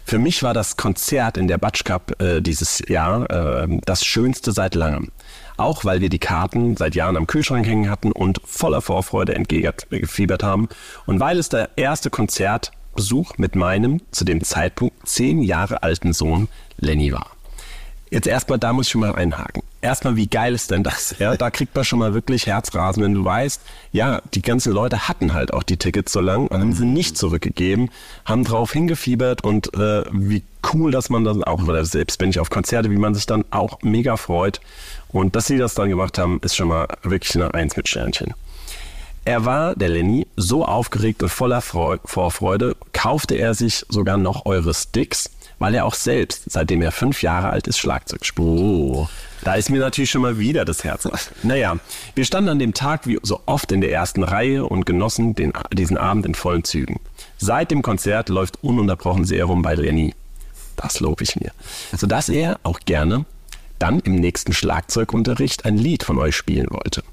Für 0.05 0.19
mich 0.19 0.43
war 0.43 0.53
das 0.53 0.77
Konzert 0.77 1.37
in 1.37 1.47
der 1.47 1.57
Batsch 1.57 1.83
Cup 1.83 2.21
äh, 2.21 2.41
dieses 2.41 2.81
Jahr 2.87 3.29
äh, 3.29 3.79
das 3.85 4.05
schönste 4.05 4.51
seit 4.51 4.75
langem. 4.75 5.11
Auch 5.57 5.85
weil 5.85 6.01
wir 6.01 6.09
die 6.09 6.19
Karten 6.19 6.75
seit 6.75 6.95
Jahren 6.95 7.17
am 7.17 7.27
Kühlschrank 7.27 7.65
hängen 7.65 7.89
hatten 7.89 8.11
und 8.11 8.41
voller 8.43 8.81
Vorfreude 8.81 9.35
entgegengefiebert 9.35 10.43
haben. 10.43 10.69
Und 11.05 11.19
weil 11.19 11.37
es 11.37 11.49
der 11.49 11.69
erste 11.75 12.09
Konzertbesuch 12.09 13.37
mit 13.37 13.55
meinem 13.55 14.01
zu 14.11 14.25
dem 14.25 14.43
Zeitpunkt 14.43 15.07
zehn 15.07 15.41
Jahre 15.41 15.83
alten 15.83 16.13
Sohn 16.13 16.47
Lenny 16.77 17.13
war. 17.13 17.31
Jetzt 18.11 18.27
erstmal, 18.27 18.59
da 18.59 18.73
muss 18.73 18.87
ich 18.87 18.91
schon 18.91 19.01
mal 19.01 19.15
einhaken. 19.15 19.63
Erstmal, 19.79 20.17
wie 20.17 20.27
geil 20.27 20.53
ist 20.53 20.69
denn 20.69 20.83
das? 20.83 21.15
Ja, 21.17 21.37
da 21.37 21.49
kriegt 21.49 21.73
man 21.73 21.85
schon 21.85 21.97
mal 21.97 22.13
wirklich 22.13 22.45
Herzrasen, 22.45 23.01
wenn 23.01 23.13
du 23.13 23.23
weißt, 23.23 23.61
ja, 23.93 24.21
die 24.33 24.41
ganzen 24.41 24.73
Leute 24.73 25.07
hatten 25.07 25.33
halt 25.33 25.53
auch 25.53 25.63
die 25.63 25.77
Tickets 25.77 26.11
so 26.11 26.19
lang 26.19 26.47
und 26.47 26.59
haben 26.59 26.73
sie 26.73 26.85
nicht 26.85 27.17
zurückgegeben, 27.17 27.89
haben 28.25 28.43
drauf 28.43 28.73
hingefiebert 28.73 29.45
und 29.45 29.73
äh, 29.75 30.03
wie 30.11 30.43
cool, 30.73 30.91
dass 30.91 31.09
man 31.09 31.23
das 31.23 31.41
auch, 31.43 31.63
oder 31.63 31.85
selbst 31.85 32.19
wenn 32.19 32.29
ich 32.29 32.39
auf 32.39 32.49
Konzerte, 32.49 32.91
wie 32.91 32.97
man 32.97 33.15
sich 33.15 33.25
dann 33.27 33.45
auch 33.49 33.81
mega 33.81 34.17
freut. 34.17 34.59
Und 35.07 35.37
dass 35.37 35.47
sie 35.47 35.57
das 35.57 35.73
dann 35.73 35.87
gemacht 35.87 36.17
haben, 36.17 36.41
ist 36.43 36.57
schon 36.57 36.67
mal 36.67 36.89
wirklich 37.03 37.33
eine 37.35 37.53
Eins 37.53 37.77
mit 37.77 37.87
Sternchen. 37.87 38.33
Er 39.23 39.45
war, 39.45 39.73
der 39.75 39.87
Lenny, 39.87 40.27
so 40.35 40.65
aufgeregt 40.65 41.23
und 41.23 41.29
voller 41.29 41.61
Freu 41.61 41.97
Vorfreude, 42.03 42.75
kaufte 42.91 43.35
er 43.35 43.53
sich 43.53 43.85
sogar 43.87 44.17
noch 44.17 44.45
eure 44.45 44.73
Sticks 44.73 45.29
weil 45.61 45.75
er 45.75 45.85
auch 45.85 45.93
selbst, 45.93 46.45
seitdem 46.47 46.81
er 46.81 46.91
fünf 46.91 47.21
Jahre 47.21 47.51
alt 47.51 47.67
ist, 47.67 47.77
Schlagzeug 47.77 48.25
spielt. 48.25 48.47
Oh. 48.47 49.07
Da 49.43 49.53
ist 49.53 49.69
mir 49.69 49.79
natürlich 49.79 50.09
schon 50.09 50.23
mal 50.23 50.39
wieder 50.39 50.65
das 50.65 50.83
Herz. 50.83 51.07
Naja, 51.43 51.77
wir 52.15 52.25
standen 52.25 52.49
an 52.49 52.57
dem 52.57 52.73
Tag 52.73 53.05
wie 53.05 53.19
so 53.21 53.41
oft 53.45 53.71
in 53.71 53.79
der 53.79 53.91
ersten 53.91 54.23
Reihe 54.23 54.65
und 54.65 54.87
genossen 54.87 55.35
den, 55.35 55.53
diesen 55.71 55.97
Abend 55.97 56.25
in 56.25 56.33
vollen 56.33 56.63
Zügen. 56.63 56.99
Seit 57.37 57.69
dem 57.69 57.83
Konzert 57.83 58.29
läuft 58.29 58.63
ununterbrochen 58.63 59.23
Serum 59.23 59.61
bei 59.61 59.75
Lenny. 59.75 60.15
Das 60.77 60.99
lobe 60.99 61.23
ich 61.23 61.35
mir. 61.35 61.51
Sodass 61.95 62.29
er 62.29 62.59
auch 62.63 62.79
gerne 62.79 63.25
dann 63.77 63.99
im 63.99 64.15
nächsten 64.15 64.53
Schlagzeugunterricht 64.53 65.65
ein 65.65 65.77
Lied 65.77 66.01
von 66.01 66.17
euch 66.17 66.35
spielen 66.35 66.71
wollte. 66.71 67.03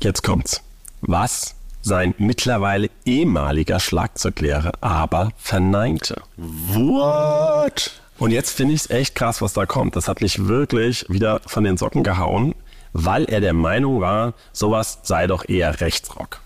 Jetzt 0.00 0.22
kommt's. 0.22 0.62
Was 1.02 1.56
sein 1.84 2.14
mittlerweile 2.18 2.88
ehemaliger 3.04 3.78
Schlagzeuglehrer 3.78 4.72
aber 4.80 5.32
verneinte. 5.36 6.22
What? 6.36 7.92
Und 8.18 8.30
jetzt 8.30 8.52
finde 8.56 8.74
ich 8.74 8.80
es 8.80 8.90
echt 8.90 9.14
krass, 9.14 9.42
was 9.42 9.52
da 9.52 9.66
kommt. 9.66 9.94
Das 9.94 10.08
hat 10.08 10.22
mich 10.22 10.46
wirklich 10.46 11.04
wieder 11.08 11.40
von 11.46 11.62
den 11.64 11.76
Socken 11.76 12.02
gehauen, 12.02 12.54
weil 12.92 13.24
er 13.24 13.40
der 13.40 13.52
Meinung 13.52 14.00
war, 14.00 14.34
sowas 14.52 15.00
sei 15.02 15.26
doch 15.26 15.48
eher 15.48 15.80
Rechtsrock. 15.80 16.40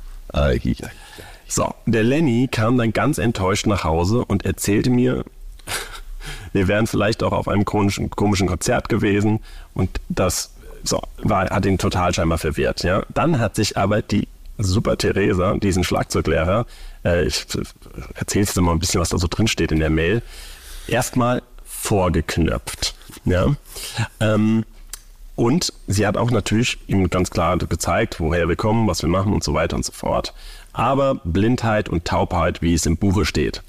So, 1.46 1.74
der 1.86 2.02
Lenny 2.02 2.48
kam 2.50 2.76
dann 2.76 2.92
ganz 2.92 3.18
enttäuscht 3.18 3.66
nach 3.66 3.84
Hause 3.84 4.24
und 4.24 4.44
erzählte 4.44 4.90
mir, 4.90 5.24
wir 6.52 6.68
wären 6.68 6.86
vielleicht 6.86 7.22
auch 7.22 7.32
auf 7.32 7.48
einem 7.48 7.64
komischen, 7.64 8.10
komischen 8.10 8.48
Konzert 8.48 8.88
gewesen 8.88 9.40
und 9.72 9.88
das 10.08 10.50
so, 10.82 11.00
war, 11.18 11.48
hat 11.50 11.64
ihn 11.66 11.78
total 11.78 12.12
scheinbar 12.14 12.38
verwirrt. 12.38 12.82
Ja. 12.82 13.02
Dann 13.14 13.38
hat 13.38 13.56
sich 13.56 13.76
aber 13.76 14.02
die 14.02 14.28
Super 14.58 14.98
Theresa, 14.98 15.54
diesen 15.56 15.84
Schlagzeuglehrer, 15.84 16.66
äh, 17.04 17.26
ich 17.26 17.46
erzähle 18.14 18.44
jetzt 18.44 18.60
mal 18.60 18.72
ein 18.72 18.78
bisschen, 18.78 19.00
was 19.00 19.10
da 19.10 19.18
so 19.18 19.28
drin 19.28 19.48
steht 19.48 19.72
in 19.72 19.80
der 19.80 19.90
Mail, 19.90 20.22
erstmal 20.88 21.42
vorgeknöpft. 21.64 22.94
Ja? 23.24 23.54
Ähm, 24.20 24.64
und 25.36 25.72
sie 25.86 26.04
hat 26.06 26.16
auch 26.16 26.32
natürlich 26.32 26.78
ihm 26.88 27.08
ganz 27.10 27.30
klar 27.30 27.56
gezeigt, 27.58 28.18
woher 28.18 28.48
wir 28.48 28.56
kommen, 28.56 28.88
was 28.88 29.02
wir 29.02 29.08
machen 29.08 29.32
und 29.32 29.44
so 29.44 29.54
weiter 29.54 29.76
und 29.76 29.84
so 29.84 29.92
fort. 29.92 30.34
Aber 30.72 31.14
Blindheit 31.24 31.88
und 31.88 32.04
Taubheit, 32.04 32.60
wie 32.60 32.74
es 32.74 32.86
im 32.86 32.96
Buche 32.96 33.24
steht. 33.24 33.62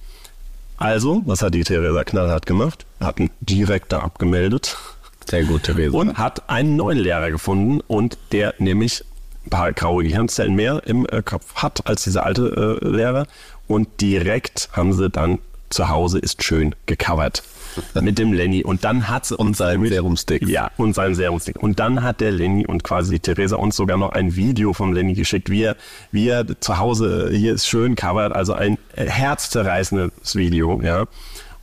Also, 0.77 1.21
was 1.25 1.41
hat 1.41 1.53
die 1.53 1.63
Theresa 1.63 2.03
knallhart 2.03 2.45
gemacht? 2.45 2.85
Hat 2.99 3.19
einen 3.19 3.29
Direktor 3.41 4.01
abgemeldet. 4.01 4.77
Sehr 5.29 5.43
gut, 5.43 5.63
Theresa. 5.63 5.95
Und 5.95 6.17
hat 6.17 6.49
einen 6.49 6.75
neuen 6.75 6.97
Lehrer 6.97 7.29
gefunden 7.29 7.81
und 7.81 8.17
der 8.31 8.55
nämlich 8.57 9.03
paar 9.49 9.73
graue 9.73 10.03
Gehirnzellen 10.03 10.55
mehr 10.55 10.81
im 10.85 11.05
äh, 11.07 11.21
Kopf 11.21 11.55
hat 11.55 11.87
als 11.87 12.03
dieser 12.03 12.25
alte 12.25 12.79
äh, 12.81 12.87
Lehrer. 12.87 13.27
Und 13.67 14.01
direkt 14.01 14.69
haben 14.73 14.93
sie 14.93 15.09
dann 15.09 15.39
zu 15.69 15.89
Hause 15.89 16.17
ist 16.17 16.43
schön 16.43 16.73
gecovert 16.87 17.43
mit 17.93 18.17
dem 18.17 18.33
Lenny. 18.33 18.63
Und 18.63 18.83
dann 18.83 19.07
hat 19.07 19.25
sie 19.25 19.37
und 19.37 19.55
seinem 19.55 19.87
Serumstick. 19.87 20.47
Ja, 20.47 20.71
und 20.77 20.93
seinem 20.93 21.13
Serumstick. 21.13 21.61
Und 21.61 21.79
dann 21.79 22.03
hat 22.03 22.21
der 22.21 22.31
Lenny 22.31 22.65
und 22.65 22.83
quasi 22.83 23.11
die 23.11 23.19
Theresa 23.19 23.55
uns 23.55 23.75
sogar 23.75 23.97
noch 23.97 24.11
ein 24.11 24.35
Video 24.35 24.73
vom 24.73 24.93
Lenny 24.93 25.13
geschickt, 25.13 25.49
wie 25.49 25.63
er, 25.63 25.75
wie 26.11 26.27
er 26.27 26.59
zu 26.59 26.77
Hause 26.79 27.29
hier 27.31 27.53
ist 27.53 27.67
schön 27.67 27.95
covert, 27.95 28.33
also 28.33 28.53
ein 28.53 28.77
herzzerreißendes 28.95 30.35
Video, 30.35 30.81
ja. 30.81 31.05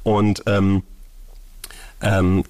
Und 0.04 0.44
ähm, 0.46 0.84
ähm, 2.00 2.44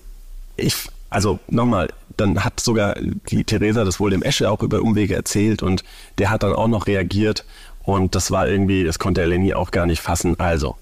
ich, 0.57 0.75
also 1.17 1.39
nochmal, 1.49 1.89
dann 2.19 2.45
hat 2.45 2.61
sogar 2.61 2.95
die 3.31 3.43
Theresa 3.43 3.85
das 3.85 3.99
wohl 3.99 4.11
dem 4.11 4.21
Esche 4.21 4.51
auch 4.51 4.63
über 4.63 4.83
Umwege 4.83 5.15
erzählt 5.15 5.63
und 5.63 5.83
der 6.19 6.29
hat 6.29 6.43
dann 6.43 6.53
auch 6.53 6.69
noch 6.69 6.87
reagiert 6.87 7.47
und 7.85 8.15
das 8.15 8.31
war 8.31 8.47
irgendwie, 8.47 8.85
das 8.85 8.99
konnte 8.99 9.23
der 9.23 9.29
Lenny 9.29 9.55
auch 9.55 9.71
gar 9.71 9.87
nicht 9.87 10.03
fassen. 10.03 10.39
Also, 10.39 10.77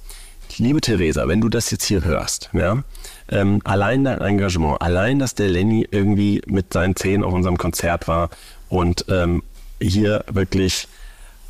liebe 0.56 0.80
Theresa, 0.80 1.28
wenn 1.28 1.40
du 1.40 1.48
das 1.48 1.70
jetzt 1.70 1.84
hier 1.84 2.02
hörst, 2.04 2.50
ja, 2.52 2.82
ähm, 3.28 3.60
allein 3.62 4.02
dein 4.02 4.20
Engagement, 4.22 4.82
allein, 4.82 5.20
dass 5.20 5.36
der 5.36 5.50
Lenny 5.50 5.86
irgendwie 5.88 6.42
mit 6.48 6.72
seinen 6.72 6.96
Zehen 6.96 7.22
auf 7.22 7.32
unserem 7.32 7.56
Konzert 7.56 8.08
war 8.08 8.28
und 8.68 9.04
ähm, 9.08 9.44
hier 9.80 10.24
wirklich 10.28 10.88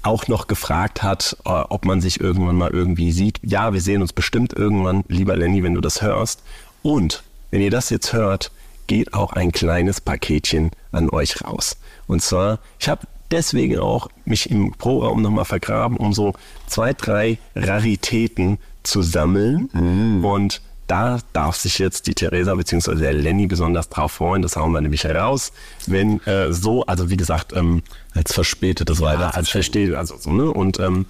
auch 0.02 0.28
noch 0.28 0.46
gefragt 0.46 1.02
hat, 1.02 1.38
äh, 1.46 1.48
ob 1.48 1.86
man 1.86 2.02
sich 2.02 2.20
irgendwann 2.20 2.56
mal 2.56 2.70
irgendwie 2.70 3.12
sieht. 3.12 3.40
Ja, 3.42 3.72
wir 3.72 3.80
sehen 3.80 4.02
uns 4.02 4.12
bestimmt 4.12 4.52
irgendwann, 4.52 5.04
lieber 5.08 5.38
Lenny, 5.38 5.62
wenn 5.62 5.72
du 5.72 5.80
das 5.80 6.02
hörst. 6.02 6.42
Und 6.82 7.22
wenn 7.50 7.62
ihr 7.62 7.70
das 7.70 7.88
jetzt 7.88 8.12
hört, 8.12 8.50
geht 8.86 9.14
auch 9.14 9.32
ein 9.32 9.52
kleines 9.52 10.00
Paketchen 10.00 10.70
an 10.92 11.10
euch 11.10 11.42
raus. 11.42 11.76
Und 12.06 12.22
zwar, 12.22 12.58
ich 12.78 12.88
habe 12.88 13.06
deswegen 13.30 13.78
auch 13.78 14.08
mich 14.24 14.50
im 14.50 14.72
Pro-Raum 14.72 15.22
nochmal 15.22 15.44
vergraben, 15.44 15.96
um 15.96 16.12
so 16.12 16.34
zwei, 16.66 16.92
drei 16.92 17.38
Raritäten 17.54 18.58
zu 18.82 19.02
sammeln. 19.02 19.70
Mm. 19.72 20.24
Und 20.24 20.60
da 20.86 21.18
darf 21.32 21.56
sich 21.56 21.78
jetzt 21.78 22.06
die 22.06 22.14
Theresa 22.14 22.54
bzw. 22.54 22.96
der 22.96 23.14
Lenny 23.14 23.46
besonders 23.46 23.88
drauf 23.88 24.12
freuen. 24.12 24.42
Das 24.42 24.56
hauen 24.56 24.72
wir 24.72 24.80
nämlich 24.80 25.04
heraus. 25.04 25.52
Wenn 25.86 26.20
äh, 26.26 26.52
so, 26.52 26.84
also 26.84 27.08
wie 27.10 27.16
gesagt, 27.16 27.54
ähm, 27.54 27.82
als 28.14 28.32
verspätetes 28.34 28.98
ja, 29.00 29.06
weiter. 29.06 29.34
Als 29.34 29.48
verspätet, 29.48 29.94
also 29.94 30.16
so, 30.18 30.30
ne? 30.32 30.50
Und 30.50 30.78
ähm, 30.80 31.06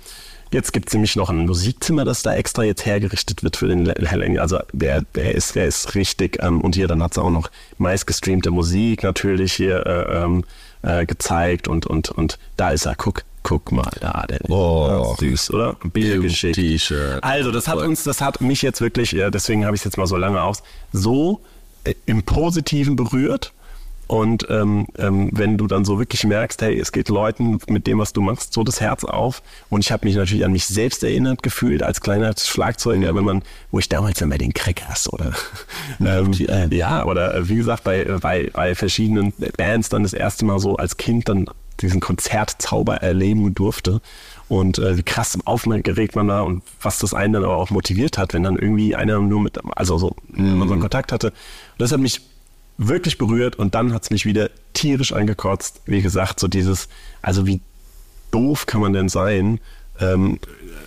Jetzt 0.50 0.72
gibt 0.72 0.88
es 0.88 0.94
nämlich 0.94 1.16
noch 1.16 1.30
ein 1.30 1.46
Musikzimmer, 1.46 2.04
das 2.04 2.22
da 2.22 2.34
extra 2.34 2.62
jetzt 2.62 2.86
hergerichtet 2.86 3.42
wird 3.42 3.56
für 3.56 3.68
den 3.68 3.84
Lenny. 3.84 4.38
Also 4.38 4.58
der, 4.72 5.02
der 5.14 5.34
ist, 5.34 5.54
der 5.56 5.66
ist 5.66 5.94
richtig. 5.94 6.38
Ähm, 6.42 6.60
und 6.60 6.74
hier, 6.74 6.86
dann 6.86 7.02
hat 7.02 7.12
es 7.12 7.18
auch 7.18 7.30
noch 7.30 7.50
meistgestreamte 7.78 8.50
Musik 8.50 9.02
natürlich 9.02 9.52
hier 9.52 9.86
äh, 9.86 10.22
ähm, 10.22 10.44
äh, 10.82 11.06
gezeigt 11.06 11.68
und, 11.68 11.86
und, 11.86 12.10
und 12.10 12.38
da 12.56 12.70
ist 12.70 12.86
er. 12.86 12.94
Guck, 12.94 13.24
guck 13.42 13.72
mal 13.72 13.90
da, 14.00 14.24
der 14.28 14.38
oh, 14.48 15.16
süß, 15.18 15.52
oder? 15.52 15.76
Bildergeschichte. 15.82 16.60
T-Shirt. 16.60 17.22
Also, 17.22 17.50
das 17.50 17.68
hat 17.68 17.78
uns, 17.78 18.04
das 18.04 18.20
hat 18.20 18.40
mich 18.40 18.62
jetzt 18.62 18.80
wirklich, 18.80 19.10
deswegen 19.10 19.64
habe 19.66 19.74
ich 19.74 19.80
es 19.80 19.84
jetzt 19.84 19.98
mal 19.98 20.06
so 20.06 20.16
lange 20.16 20.42
aus, 20.42 20.62
so 20.92 21.40
äh, 21.84 21.94
im 22.06 22.22
Positiven 22.22 22.96
berührt 22.96 23.52
und 24.06 24.46
ähm, 24.50 24.86
ähm, 24.98 25.30
wenn 25.32 25.56
du 25.56 25.66
dann 25.66 25.84
so 25.84 25.98
wirklich 25.98 26.24
merkst, 26.24 26.60
hey, 26.62 26.78
es 26.78 26.92
geht 26.92 27.08
Leuten 27.08 27.58
mit 27.68 27.86
dem, 27.86 27.98
was 27.98 28.12
du 28.12 28.20
machst, 28.20 28.52
so 28.52 28.62
das 28.62 28.80
Herz 28.80 29.04
auf. 29.04 29.42
Und 29.70 29.80
ich 29.80 29.92
habe 29.92 30.06
mich 30.06 30.16
natürlich 30.16 30.44
an 30.44 30.52
mich 30.52 30.66
selbst 30.66 31.02
erinnert 31.02 31.42
gefühlt 31.42 31.82
als 31.82 32.00
kleiner 32.00 32.34
Schlagzeuger, 32.36 33.14
wenn 33.14 33.24
man, 33.24 33.42
wo 33.70 33.78
ich 33.78 33.88
damals 33.88 34.18
dann 34.18 34.28
bei 34.28 34.38
den 34.38 34.52
Crackers 34.52 35.10
oder 35.12 35.32
ähm, 36.04 36.32
ja, 36.70 37.04
oder 37.04 37.34
äh, 37.34 37.48
wie 37.48 37.56
gesagt, 37.56 37.84
bei, 37.84 38.04
bei, 38.20 38.50
bei 38.52 38.74
verschiedenen 38.74 39.32
Bands 39.56 39.88
dann 39.88 40.02
das 40.02 40.12
erste 40.12 40.44
Mal 40.44 40.58
so 40.58 40.76
als 40.76 40.96
Kind 40.96 41.28
dann 41.28 41.46
diesen 41.80 42.00
Konzertzauber 42.00 42.96
erleben 42.96 43.54
durfte. 43.54 44.00
Und 44.48 44.78
äh, 44.78 44.98
wie 44.98 45.02
krass 45.02 45.38
aufgeregt 45.46 46.14
man 46.16 46.28
da 46.28 46.42
und 46.42 46.62
was 46.82 46.98
das 46.98 47.14
einen 47.14 47.32
dann 47.32 47.44
aber 47.44 47.56
auch 47.56 47.70
motiviert 47.70 48.18
hat, 48.18 48.34
wenn 48.34 48.42
dann 48.42 48.56
irgendwie 48.56 48.94
einer 48.94 49.18
nur 49.18 49.40
mit, 49.40 49.58
also 49.74 49.96
so, 49.96 50.14
mhm. 50.28 50.58
man 50.58 50.68
so 50.68 50.74
einen 50.74 50.82
Kontakt 50.82 51.12
hatte. 51.12 51.28
Und 51.28 51.34
das 51.78 51.90
hat 51.90 52.00
mich 52.00 52.20
wirklich 52.76 53.18
berührt 53.18 53.56
und 53.56 53.74
dann 53.74 53.92
hat 53.92 54.04
es 54.04 54.10
mich 54.10 54.26
wieder 54.26 54.50
tierisch 54.72 55.12
angekotzt. 55.12 55.82
Wie 55.86 56.02
gesagt, 56.02 56.40
so 56.40 56.48
dieses, 56.48 56.88
also 57.22 57.46
wie 57.46 57.60
doof 58.30 58.66
kann 58.66 58.80
man 58.80 58.92
denn 58.92 59.08
sein, 59.08 59.60
ähm, 60.00 60.38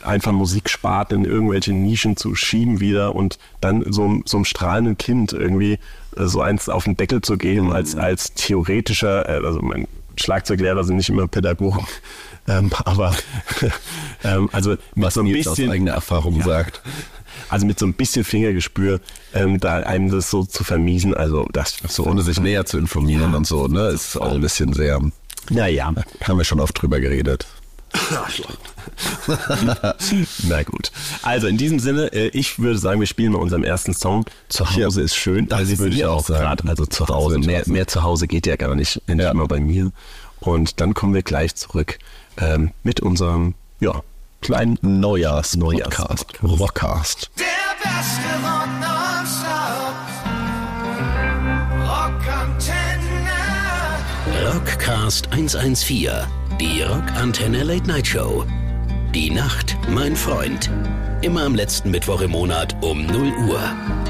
einfach 0.04 0.32
Musiksparten 0.32 1.24
in 1.24 1.32
irgendwelche 1.32 1.72
Nischen 1.72 2.18
zu 2.18 2.36
schieben 2.36 2.80
wieder 2.80 3.16
und 3.16 3.40
dann 3.62 3.84
so, 3.92 4.22
so 4.26 4.38
einem 4.38 4.46
strahlenden 4.46 4.98
Kind 4.98 5.32
irgendwie 5.34 5.80
äh, 6.18 6.26
so 6.26 6.42
eins 6.42 6.68
auf 6.70 6.84
den 6.84 6.98
Deckel 6.98 7.22
zu 7.22 7.38
geben 7.38 7.72
als, 7.72 7.96
als 7.96 8.34
theoretischer, 8.34 9.28
äh, 9.30 9.46
also 9.46 9.62
mein 9.62 9.88
Schlagzeuglehrer 10.18 10.84
sind 10.84 10.98
nicht 10.98 11.10
immer 11.10 11.28
Pädagogen, 11.28 11.86
ähm, 12.48 12.72
aber 12.84 13.16
ähm, 14.24 14.50
also 14.52 14.76
was 14.96 15.14
so 15.14 15.22
ein 15.22 15.32
bisschen 15.32 15.70
aus 15.70 15.74
eigener 15.74 15.94
Erfahrung 15.94 16.38
ja. 16.38 16.44
sagt. 16.44 16.82
Also 17.50 17.66
mit 17.66 17.80
so 17.80 17.86
ein 17.86 17.94
bisschen 17.94 18.24
Fingergespür, 18.24 19.00
ähm, 19.34 19.60
da 19.60 19.78
einem 19.78 20.10
das 20.12 20.30
so 20.30 20.44
zu 20.44 20.64
vermiesen, 20.64 21.14
also 21.14 21.48
das 21.54 21.78
So, 21.88 22.06
ohne 22.06 22.22
sich 22.24 22.40
näher 22.40 22.66
zu 22.66 22.78
informieren 22.78 23.34
und 23.36 23.46
so, 23.48 23.68
ne? 23.68 23.88
Ist 23.90 24.16
auch 24.18 24.34
ein 24.34 24.42
bisschen 24.42 24.74
sehr, 24.74 25.00
Naja. 25.50 25.94
haben 26.24 26.38
wir 26.38 26.44
schon 26.46 26.60
oft 26.60 26.82
drüber 26.82 27.00
geredet. 27.00 27.46
Na 30.44 30.64
gut. 30.64 30.92
Also 31.24 31.48
in 31.48 31.58
diesem 31.58 31.80
Sinne, 31.80 32.12
äh, 32.14 32.28
ich 32.30 32.60
würde 32.60 32.78
sagen, 32.78 33.00
wir 33.00 33.08
spielen 33.08 33.32
mal 33.32 33.40
unseren 33.40 33.64
ersten 33.64 33.94
Song. 33.94 34.26
Zu 34.50 34.70
Hause 34.70 35.00
Ja, 35.00 35.06
ist 35.06 35.16
schön. 35.16 35.48
das 35.48 35.60
Also 35.60 35.78
würde 35.80 35.92
ich 35.94 36.00
wir 36.00 36.12
auch 36.12 36.26
sagen. 36.26 36.44
grad, 36.44 36.68
Also 36.68 36.86
zu 36.86 37.08
Hause. 37.08 37.40
Mehr, 37.40 37.62
auch 37.62 37.64
sagen. 37.64 37.72
mehr 37.74 37.88
zu 37.88 38.04
Hause 38.04 38.28
geht 38.28 38.46
ja 38.48 38.56
gar 38.56 38.76
nicht. 38.76 39.02
Endlich 39.08 39.26
Ja. 39.28 39.34
mal 39.34 39.48
bei 39.48 39.60
mir. 39.60 39.92
Und 40.40 40.80
dann 40.82 40.94
kommen 40.94 41.14
wir 41.14 41.24
gleich 41.24 41.56
zurück 41.56 41.98
ähm, 42.38 42.72
mit 42.84 43.00
unserem, 43.00 43.56
ja, 43.80 44.02
kleinen 44.48 44.78
Neujahrs 44.82 45.58
Neujahrs- 45.58 46.24
Podcast. 46.24 46.40
Rockcast. 46.42 47.30
Der 47.38 47.46
beste 47.84 48.32
Rock. 48.46 48.70
Rockantenne. 51.86 53.36
Rockcast 54.54 55.34
114, 55.34 56.12
die 56.62 56.82
Rockantenne 56.82 57.64
Late 57.64 57.88
Night 57.90 58.08
Show. 58.08 58.46
Die 59.14 59.32
Nacht, 59.32 59.76
mein 59.90 60.16
Freund. 60.16 60.72
Immer 61.22 61.44
am 61.44 61.54
letzten 61.54 61.92
Mittwoch 61.92 62.22
im 62.22 62.32
Monat 62.32 62.74
um 62.82 63.06
0 63.06 63.34
Uhr. 63.50 63.60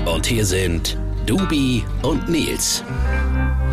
Und 0.05 0.27
hier 0.27 0.45
sind 0.45 0.99
Dubi 1.25 1.83
und 2.03 2.29
Nils. 2.29 2.83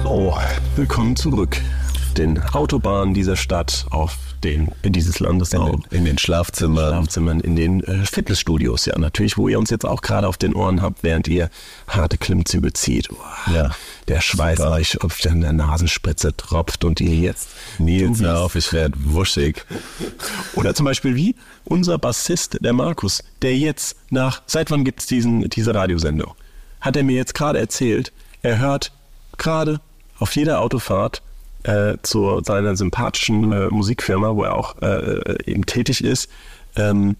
So, 0.03 0.35
willkommen 0.77 1.15
zurück. 1.15 1.59
Auf 1.95 2.15
den 2.15 2.43
Autobahnen 2.55 3.13
dieser 3.13 3.37
Stadt, 3.37 3.85
auf 3.91 4.17
den, 4.45 4.71
in 4.83 4.93
dieses 4.93 5.19
Landes 5.21 5.53
In 5.53 5.61
auch. 5.61 5.71
den, 5.71 5.85
in 5.91 6.05
den 6.05 6.19
Schlafzimmern. 6.19 6.95
Schlafzimmern, 6.95 7.41
in 7.41 7.57
den 7.57 7.83
äh, 7.83 8.05
Fitnessstudios, 8.05 8.87
ja, 8.87 8.99
natürlich, 8.99 9.37
wo 9.37 9.49
ihr 9.49 9.59
uns 9.59 9.71
jetzt 9.71 9.85
auch 9.85 10.03
gerade 10.03 10.29
auf 10.29 10.37
den 10.37 10.55
Ohren 10.55 10.83
habt, 10.83 11.03
während 11.03 11.27
ihr 11.29 11.51
harte 11.89 12.19
Klimmzüge 12.19 12.73
zieht. 12.73 13.11
Uah, 13.11 13.53
Ja. 13.53 13.71
Der 14.09 14.21
Schweiß 14.21 14.61
euch 14.61 15.01
auf 15.01 15.19
der 15.19 15.35
Nasenspitze 15.35 16.37
tropft 16.37 16.85
und 16.85 17.01
ihr 17.01 17.15
jetzt 17.17 17.49
Nils, 17.79 18.21
hör 18.21 18.41
auf, 18.41 18.55
ich 18.55 18.71
werd 18.73 18.93
wuschig. 18.99 19.65
Oder 20.55 20.75
zum 20.75 20.85
Beispiel 20.85 21.17
wie 21.17 21.35
unser 21.65 21.97
Bassist, 21.99 22.59
der 22.61 22.75
Markus, 22.75 23.23
der 23.41 23.57
jetzt 23.57 23.97
nach, 24.11 24.43
seit 24.47 24.71
wann 24.71 24.85
gibt's 24.85 25.07
diesen, 25.07 25.49
diese 25.49 25.75
Radiosendung? 25.75 26.35
Hat 26.83 26.97
er 26.97 27.03
mir 27.03 27.17
jetzt 27.17 27.35
gerade 27.35 27.59
erzählt, 27.59 28.13
er 28.43 28.59
hört 28.59 28.93
gerade 29.39 29.81
auf 30.19 30.37
jeder 30.37 30.61
Autofahrt 30.61 31.23
äh, 31.65 31.97
zu 32.03 32.41
seiner 32.45 32.77
sympathischen 32.77 33.53
äh, 33.53 33.69
Musikfirma, 33.69 34.35
wo 34.35 34.45
er 34.45 34.55
auch 34.55 34.81
äh, 34.81 35.37
eben 35.45 35.67
tätig 35.67 36.03
ist, 36.03 36.31
ähm, 36.77 37.17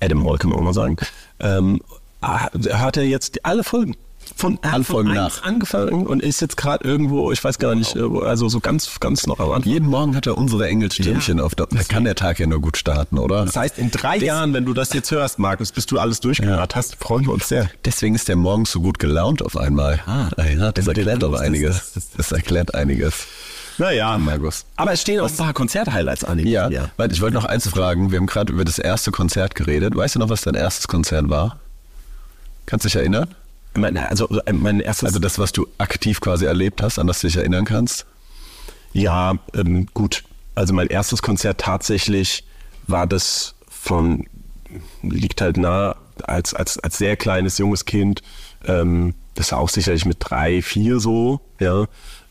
Adam 0.00 0.24
Hall 0.28 0.38
kann 0.38 0.50
man 0.50 0.58
auch 0.60 0.64
mal 0.64 0.74
sagen, 0.74 0.96
ähm, 1.40 1.80
ah, 2.20 2.48
hört 2.52 2.96
er 2.96 3.04
jetzt 3.04 3.44
alle 3.44 3.64
Folgen. 3.64 3.96
Von, 4.38 4.58
Alle 4.60 4.84
von 4.84 4.96
Folgen 4.96 5.10
eins 5.16 5.36
nach. 5.38 5.44
angefangen 5.44 6.06
und 6.06 6.22
ist 6.22 6.40
jetzt 6.42 6.58
gerade 6.58 6.86
irgendwo, 6.86 7.32
ich 7.32 7.42
weiß 7.42 7.58
gar 7.58 7.74
nicht, 7.74 7.96
äh, 7.96 8.10
wo- 8.10 8.20
also 8.20 8.50
so 8.50 8.60
ganz, 8.60 9.00
ganz 9.00 9.26
noch 9.26 9.40
am 9.40 9.50
Anfang. 9.50 9.72
Jeden 9.72 9.88
Morgen 9.88 10.14
hat 10.14 10.26
er 10.26 10.36
unsere 10.36 10.68
Engelstimmchen 10.68 11.38
Ja. 11.38 11.44
auf 11.44 11.54
der, 11.54 11.66
da 11.70 11.82
kann 11.84 12.04
der 12.04 12.16
Tag 12.16 12.38
ja 12.38 12.46
nur 12.46 12.60
gut 12.60 12.76
starten, 12.76 13.16
oder? 13.18 13.46
Das 13.46 13.56
heißt, 13.56 13.78
in 13.78 13.90
drei 13.90 14.18
Jahren, 14.18 14.52
wenn 14.52 14.66
du 14.66 14.74
das 14.74 14.92
jetzt 14.92 15.10
hörst, 15.10 15.38
Markus, 15.38 15.72
bis 15.72 15.86
du 15.86 15.98
alles 15.98 16.20
durchgehört 16.20 16.76
hast, 16.76 16.96
freuen 16.96 17.24
wir 17.24 17.32
uns 17.32 17.48
sehr. 17.48 17.70
Deswegen 17.86 18.14
ist 18.14 18.28
der 18.28 18.36
morgens 18.36 18.72
so 18.72 18.80
gut 18.82 18.98
gelaunt 18.98 19.42
auf 19.42 19.56
einmal. 19.56 20.00
Ah. 20.06 20.28
ja, 20.44 20.70
das 20.70 20.86
erklärt 20.86 21.24
aber 21.24 21.40
einiges. 21.40 21.92
das- 21.94 22.10
das- 22.14 22.32
erklärt 22.32 22.74
einiges. 22.74 23.26
Naja, 23.78 24.18
Markus. 24.18 24.66
Aber 24.76 24.92
es 24.92 25.00
stehen 25.00 25.20
auch 25.20 25.28
ein 25.30 25.36
paar 25.36 25.54
Konzert-Highlights 25.54 26.24
an. 26.24 26.38
Ja, 26.40 26.68
ja. 26.68 26.90
warte, 26.98 27.14
ich 27.14 27.22
wollte 27.22 27.34
noch 27.36 27.44
eins 27.46 27.66
fragen. 27.68 28.10
Wir 28.10 28.18
haben 28.18 28.26
gerade 28.26 28.52
über 28.52 28.66
das 28.66 28.78
erste 28.78 29.12
Konzert 29.12 29.54
geredet. 29.54 29.96
Weißt 29.96 30.14
du 30.14 30.18
noch, 30.18 30.28
was 30.28 30.42
dein 30.42 30.54
erstes 30.54 30.88
Konzert 30.88 31.30
war? 31.30 31.58
Kannst 32.66 32.84
du 32.84 32.88
dich 32.88 32.96
erinnern? 32.96 33.28
Mein, 33.76 33.96
also 33.96 34.28
äh, 34.28 34.52
mein 34.52 34.80
erstes, 34.80 35.08
Also 35.08 35.18
das, 35.18 35.38
was 35.38 35.52
du 35.52 35.66
aktiv 35.78 36.20
quasi 36.20 36.44
erlebt 36.46 36.82
hast, 36.82 36.98
an 36.98 37.06
das 37.06 37.20
du 37.20 37.26
dich 37.26 37.36
erinnern 37.36 37.64
kannst? 37.64 38.06
ja, 38.92 39.34
ähm, 39.54 39.86
gut. 39.92 40.24
Also 40.54 40.72
mein 40.72 40.86
erstes 40.86 41.20
Konzert 41.20 41.60
tatsächlich 41.60 42.44
war 42.86 43.06
das 43.06 43.54
von, 43.68 44.26
liegt 45.02 45.40
halt 45.42 45.58
nah, 45.58 45.96
als, 46.22 46.54
als, 46.54 46.78
als 46.78 46.96
sehr 46.96 47.16
kleines, 47.16 47.58
junges 47.58 47.84
Kind, 47.84 48.22
ähm, 48.66 49.14
das 49.34 49.52
war 49.52 49.58
auch 49.58 49.68
sicherlich 49.68 50.06
mit 50.06 50.16
drei, 50.20 50.62
vier 50.62 50.98
so, 50.98 51.40
ja, 51.60 51.86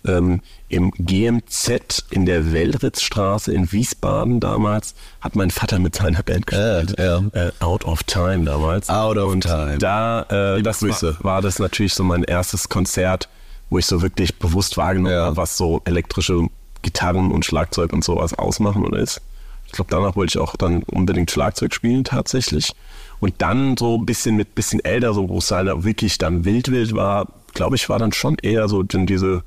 ähm, 0.07 0.41
im 0.69 0.91
GMZ 0.97 2.05
in 2.11 2.25
der 2.25 2.51
Wellritzstraße 2.53 3.53
in 3.53 3.71
Wiesbaden 3.71 4.39
damals 4.39 4.95
hat 5.21 5.35
mein 5.35 5.51
Vater 5.51 5.79
mit 5.79 5.95
seiner 5.95 6.23
Band 6.23 6.47
gespielt. 6.47 6.95
ja. 6.97 7.19
Äh, 7.33 7.51
Out 7.59 7.85
of 7.85 8.03
Time 8.03 8.45
damals. 8.45 8.89
Out 8.89 9.17
of 9.17 9.31
Und 9.31 9.41
Time. 9.41 9.77
Da, 9.77 10.23
äh, 10.57 10.61
das 10.61 10.81
war, 10.81 11.23
war 11.23 11.41
das 11.41 11.59
natürlich 11.59 11.93
so 11.93 12.03
mein 12.03 12.23
erstes 12.23 12.69
Konzert, 12.69 13.29
wo 13.69 13.77
ich 13.77 13.85
so 13.85 14.01
wirklich 14.01 14.37
bewusst 14.39 14.77
wahrgenommen 14.77 15.13
Ja. 15.15 15.25
habe, 15.25 15.37
was 15.37 15.57
so 15.57 15.81
elektrische 15.85 16.47
Gitarren 16.81 17.31
und 17.31 17.45
Schlagzeug 17.45 17.93
und 17.93 18.03
sowas 18.03 18.33
ausmachen 18.33 18.85
oder 18.85 18.99
ist. 18.99 19.21
Ich 19.65 19.71
glaube, 19.71 19.89
danach 19.89 20.15
wollte 20.15 20.37
ich 20.37 20.41
auch 20.43 20.55
dann 20.55 20.83
unbedingt 20.83 21.31
Schlagzeug 21.31 21.73
spielen 21.73 22.03
tatsächlich. 22.03 22.71
Und 23.19 23.33
dann 23.39 23.75
so 23.77 23.97
ein 23.97 24.05
bisschen 24.05 24.35
mit 24.35 24.53
bisschen 24.55 24.83
älter, 24.85 25.13
so 25.13 25.27
wo 25.29 25.39
es 25.39 25.49
halt 25.49 25.67
wirklich 25.83 26.17
dann 26.17 26.45
wild 26.45 26.69
wild 26.69 26.93
war, 26.95 27.27
glaube 27.53 27.75
ich, 27.75 27.89
war 27.89 27.97
dann 27.97 28.11
schon 28.13 28.37
eher 28.41 28.67
so 28.67 28.83
diese, 28.83 29.43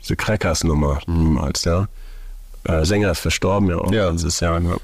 diese 0.00 0.16
Crackers-Nummer 0.16 1.00
damals, 1.06 1.64
ja. 1.64 1.88
Äh, 2.64 2.84
Sänger 2.84 3.12
ist 3.12 3.20
verstorben, 3.20 3.68
ja 3.68 3.76
auch. 3.76 3.92
Ja. 3.92 4.10
Das 4.10 4.40
Jahr, 4.40 4.60
ja. 4.60 4.76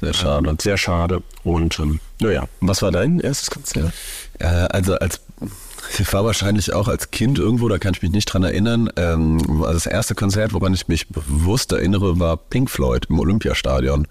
Sehr 0.00 0.14
schade. 0.14 0.56
Sehr 0.60 0.76
schade. 0.76 1.22
Und 1.42 1.78
ähm, 1.80 2.00
naja, 2.20 2.44
was 2.60 2.82
war 2.82 2.92
dein 2.92 3.18
erstes 3.18 3.50
Konzert? 3.50 3.92
Äh, 4.38 4.44
also 4.46 4.94
als 4.94 5.20
ich 5.98 6.12
war 6.12 6.24
wahrscheinlich 6.24 6.72
auch 6.72 6.86
als 6.88 7.10
Kind 7.10 7.38
irgendwo, 7.38 7.68
da 7.68 7.78
kann 7.78 7.94
ich 7.94 8.02
mich 8.02 8.10
nicht 8.10 8.26
dran 8.26 8.42
erinnern. 8.42 8.90
Ähm, 8.96 9.62
also 9.62 9.74
das 9.74 9.86
erste 9.86 10.14
Konzert, 10.14 10.52
woran 10.52 10.74
ich 10.74 10.88
mich 10.88 11.08
bewusst 11.08 11.72
erinnere, 11.72 12.20
war 12.20 12.36
Pink 12.36 12.70
Floyd 12.70 13.06
im 13.08 13.18
Olympiastadion. 13.18 14.06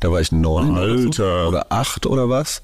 Da 0.00 0.12
war 0.12 0.20
ich 0.20 0.30
neun 0.30 0.72
oder, 0.72 0.98
so, 0.98 1.04
Alter. 1.06 1.48
oder 1.48 1.66
acht 1.70 2.06
oder 2.06 2.28
was. 2.28 2.62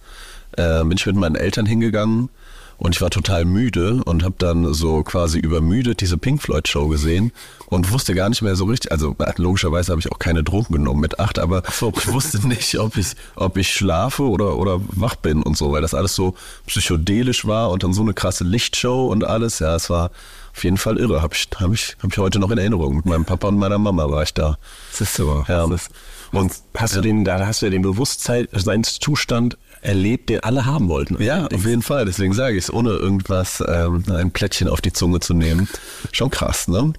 Äh, 0.53 0.81
bin 0.85 0.93
ich 0.93 1.07
mit 1.07 1.17
meinen 1.17 1.37
Eltern 1.37 1.67
hingegangen 1.67 2.31
und 2.79 2.95
ich 2.95 3.01
war 3.01 3.11
total 3.11 3.45
müde 3.45 4.01
und 4.05 4.25
habe 4.25 4.37
dann 4.39 4.73
so 4.73 5.03
quasi 5.03 5.39
übermüdet 5.39 6.01
diese 6.01 6.17
Pink 6.17 6.41
Floyd 6.43 6.67
Show 6.67 6.89
gesehen 6.89 7.33
und 7.67 7.93
wusste 7.93 8.15
gar 8.15 8.29
nicht 8.29 8.41
mehr 8.41 8.57
so 8.57 8.65
richtig, 8.65 8.93
also 8.93 9.15
logischerweise 9.37 9.93
habe 9.93 10.01
ich 10.01 10.11
auch 10.11 10.19
keine 10.19 10.43
Drogen 10.43 10.73
genommen 10.73 11.01
mit 11.01 11.19
acht, 11.19 11.39
aber 11.39 11.63
ich 11.67 12.13
wusste 12.13 12.47
nicht, 12.47 12.79
ob 12.79 12.97
ich, 12.97 13.15
ob 13.35 13.57
ich 13.57 13.73
schlafe 13.73 14.23
oder, 14.23 14.57
oder 14.57 14.81
wach 14.89 15.17
bin 15.17 15.43
und 15.43 15.57
so, 15.57 15.73
weil 15.73 15.83
das 15.83 15.93
alles 15.93 16.15
so 16.15 16.35
psychedelisch 16.67 17.47
war 17.47 17.71
und 17.71 17.83
dann 17.83 17.93
so 17.93 18.03
eine 18.03 18.15
krasse 18.15 18.45
Lichtshow 18.45 19.09
und 19.09 19.25
alles. 19.25 19.59
Ja, 19.59 19.75
es 19.75 19.91
war 19.91 20.11
auf 20.55 20.65
jeden 20.65 20.77
Fall 20.77 20.99
irre. 20.99 21.23
Habe 21.23 21.35
ich, 21.35 21.49
hab 21.57 21.73
ich, 21.73 21.97
hab 22.03 22.13
ich 22.13 22.19
heute 22.19 22.39
noch 22.39 22.51
in 22.51 22.59
Erinnerung. 22.59 22.97
Mit 22.97 23.07
meinem 23.07 23.25
Papa 23.25 23.49
und 23.49 23.59
meiner 23.59 23.79
Mama 23.79 24.11
war 24.11 24.23
ich 24.23 24.35
da. 24.35 24.59
Das 24.91 25.01
ist 25.03 25.15
so. 25.15 25.45
Ja. 25.49 25.67
Das 25.67 25.83
ist, 25.83 25.91
und 26.33 26.53
hast 26.77 26.97
du 26.97 27.01
den, 27.01 27.25
da 27.25 27.47
hast 27.47 27.63
du 27.63 27.67
ja 27.67 27.71
den 27.71 27.83
Bewusstseinszustand 27.83 29.57
erlebt, 29.83 30.29
den 30.29 30.41
alle 30.41 30.67
haben 30.67 30.89
wollten. 30.89 31.21
Ja, 31.23 31.47
auf 31.47 31.65
jeden 31.65 31.83
Fall. 31.83 32.05
Deswegen 32.05 32.33
sage 32.33 32.57
ich 32.57 32.65
es, 32.65 32.73
ohne 32.73 32.91
irgendwas 32.91 33.63
ähm, 33.67 34.05
ein 34.11 34.31
Plättchen 34.31 34.69
auf 34.69 34.81
die 34.81 34.93
Zunge 34.93 35.21
zu 35.21 35.35
nehmen. 35.35 35.69
Schon 36.13 36.31
krass, 36.31 36.69
ne? 36.69 36.93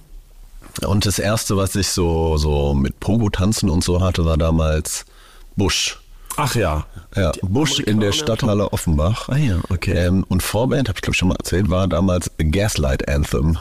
Und 0.86 1.06
das 1.06 1.18
erste, 1.18 1.56
was 1.56 1.74
ich 1.74 1.88
so, 1.88 2.36
so 2.36 2.74
mit 2.74 3.00
Pogo-Tanzen 3.00 3.68
und 3.68 3.82
so 3.84 4.00
hatte, 4.00 4.24
war 4.24 4.36
damals 4.36 5.04
Busch. 5.56 5.98
Ach 6.36 6.54
ja. 6.54 6.86
Ja, 7.16 7.32
Busch 7.42 7.80
in 7.80 8.00
der 8.00 8.12
Stadthalle 8.12 8.72
Offenbach. 8.72 9.28
Ah 9.28 9.36
ja, 9.36 9.58
okay. 9.68 9.92
Ähm, 9.92 10.24
und 10.28 10.42
Vorband, 10.42 10.88
habe 10.88 10.96
ich 10.96 11.02
glaube 11.02 11.16
schon 11.16 11.28
mal 11.28 11.36
erzählt, 11.36 11.68
war 11.70 11.88
damals 11.88 12.30
Gaslight 12.38 13.08
Anthem. 13.08 13.58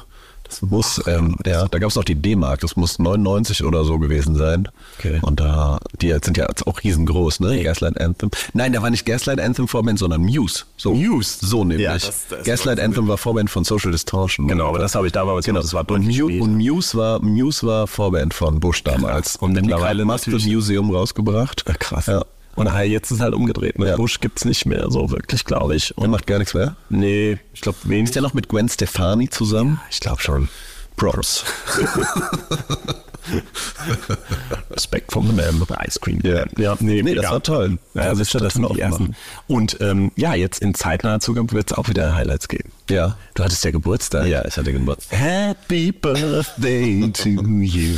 Das 0.49 0.61
muss, 0.63 1.01
ähm, 1.07 1.35
ja, 1.45 1.67
da 1.67 1.77
gab 1.79 1.89
es 1.91 1.97
auch 1.97 2.03
die 2.03 2.15
D-Mark, 2.15 2.61
das 2.61 2.75
muss 2.75 2.97
99 2.99 3.63
oder 3.63 3.85
so 3.85 3.99
gewesen 3.99 4.35
sein. 4.35 4.67
Okay. 4.97 5.19
Und 5.21 5.39
da, 5.39 5.77
die 6.01 6.09
sind 6.23 6.37
ja 6.37 6.47
jetzt 6.49 6.65
auch 6.65 6.83
riesengroß, 6.83 7.39
ne? 7.39 7.63
Gaslight 7.63 8.01
Anthem. 8.01 8.31
Nein, 8.53 8.73
da 8.73 8.81
war 8.81 8.89
nicht 8.89 9.05
Gaslight 9.05 9.39
Anthem 9.39 9.67
Vorband, 9.67 9.99
sondern 9.99 10.21
Muse. 10.21 10.63
So, 10.75 10.93
Muse? 10.93 11.37
So 11.45 11.63
nämlich. 11.63 11.85
Ja, 11.85 11.93
das- 11.93 12.25
das 12.29 12.43
Gaslight 12.45 12.79
Anthem 12.79 13.07
war 13.07 13.17
Vorband 13.17 13.49
von 13.49 13.63
Social 13.63 13.91
Distortion. 13.91 14.47
Genau, 14.47 14.67
aber 14.67 14.79
das 14.79 14.95
habe 14.95 15.05
ich 15.07 15.13
damals 15.13 15.45
Genau. 15.45 15.61
Das 15.61 15.73
war 15.73 15.89
und, 15.89 16.05
Muse, 16.05 16.25
und 16.41 16.55
Muse 16.57 16.97
war 16.97 17.19
Muse 17.21 17.65
war 17.67 17.87
Vorband 17.87 18.33
von 18.33 18.59
Bush 18.59 18.83
damals. 18.83 19.35
Und 19.35 19.53
mittlerweile 19.53 20.05
natürlich- 20.05 20.47
Museum 20.47 20.89
rausgebracht. 20.91 21.63
Ja, 21.67 21.73
krass. 21.75 22.07
Ja. 22.07 22.23
Und 22.59 22.73
jetzt 22.89 23.09
ist 23.11 23.21
halt 23.21 23.33
umgedreht. 23.33 23.79
Ne? 23.79 23.87
Ja. 23.89 23.95
Bush 23.95 24.19
gibt's 24.19 24.43
nicht 24.43 24.65
mehr 24.65 24.91
so 24.91 25.11
wirklich, 25.11 25.45
glaube 25.45 25.75
ich. 25.75 25.93
Der 25.95 25.99
Und 25.99 26.11
macht 26.11 26.27
gar 26.27 26.39
nichts 26.39 26.53
mehr. 26.53 26.75
nee, 26.89 27.39
ich 27.53 27.61
glaube 27.61 27.77
wenig. 27.83 28.05
Ist 28.05 28.15
der 28.15 28.21
noch 28.21 28.33
mit 28.33 28.49
Gwen 28.49 28.67
Stefani 28.67 29.29
zusammen? 29.29 29.79
Ich 29.89 29.99
glaube 30.01 30.21
schon. 30.21 30.49
Props. 30.97 31.45
Respect 34.71 35.11
from 35.11 35.27
the 35.27 35.33
man 35.33 35.59
with 35.59 35.69
ice 35.79 35.99
cream. 35.99 36.19
Ja. 36.23 36.45
ja 36.57 36.75
nee, 36.79 37.01
Nee, 37.01 37.15
das 37.15 37.23
egal. 37.23 37.31
war 37.33 37.43
toll. 37.43 37.77
Ja, 37.93 38.09
Das 38.13 38.29
das, 38.29 38.41
das 38.41 38.53
sind 38.53 38.69
die 38.75 38.79
ersten. 38.79 39.15
Und 39.47 39.77
ähm, 39.81 40.11
ja, 40.15 40.33
jetzt 40.35 40.61
in 40.61 40.73
zeitnaher 40.73 41.19
Zukunft 41.19 41.53
wird 41.53 41.71
es 41.71 41.77
auch 41.77 41.89
wieder 41.89 42.15
Highlights 42.15 42.47
geben. 42.47 42.71
Ja. 42.89 43.17
Du 43.35 43.43
hattest 43.43 43.63
ja 43.63 43.71
Geburtstag. 43.71 44.25
Ja, 44.27 44.43
ich 44.45 44.57
hatte 44.57 44.71
Geburtstag. 44.73 45.19
Happy 45.19 45.91
Birthday 45.91 47.11
to 47.13 47.29
you. 47.29 47.95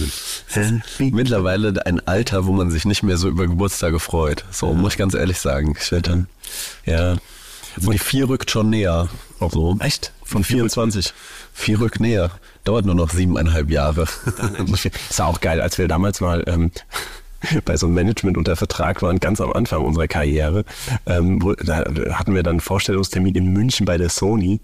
Happy 0.47 1.11
Mittlerweile 1.11 1.85
ein 1.85 2.05
Alter, 2.07 2.45
wo 2.45 2.51
man 2.51 2.69
sich 2.71 2.85
nicht 2.85 3.03
mehr 3.03 3.17
so 3.17 3.27
über 3.29 3.47
Geburtstage 3.47 3.99
freut. 3.99 4.43
So, 4.51 4.73
muss 4.73 4.93
ich 4.93 4.97
ganz 4.97 5.13
ehrlich 5.13 5.39
sagen. 5.39 5.75
Ich 5.79 5.91
werde 5.91 6.09
dann, 6.09 6.27
Ja. 6.85 7.17
Und 7.85 7.93
die 7.93 7.99
vier 7.99 8.27
rückt 8.27 8.51
schon 8.51 8.69
näher. 8.69 9.07
So. 9.49 9.77
Echt? 9.79 10.11
Von 10.23 10.43
24. 10.43 11.13
Vier 11.53 11.79
rückt 11.79 11.99
näher. 11.99 12.31
Dauert 12.63 12.85
nur 12.85 12.95
noch 12.95 13.09
siebeneinhalb 13.09 13.69
Jahre. 13.69 14.03
ist 14.73 15.17
ja 15.17 15.25
auch 15.25 15.41
geil, 15.41 15.61
als 15.61 15.77
wir 15.77 15.87
damals 15.87 16.21
mal 16.21 16.43
ähm, 16.47 16.71
bei 17.65 17.77
so 17.77 17.87
einem 17.87 17.95
Management 17.95 18.37
unter 18.37 18.55
Vertrag 18.55 19.01
waren, 19.01 19.19
ganz 19.19 19.41
am 19.41 19.51
Anfang 19.51 19.83
unserer 19.83 20.07
Karriere, 20.07 20.63
ähm, 21.05 21.41
wo, 21.41 21.53
da 21.53 21.83
hatten 22.13 22.35
wir 22.35 22.43
dann 22.43 22.51
einen 22.51 22.59
Vorstellungstermin 22.59 23.35
in 23.35 23.53
München 23.53 23.85
bei 23.85 23.97
der 23.97 24.09
Sony. 24.09 24.59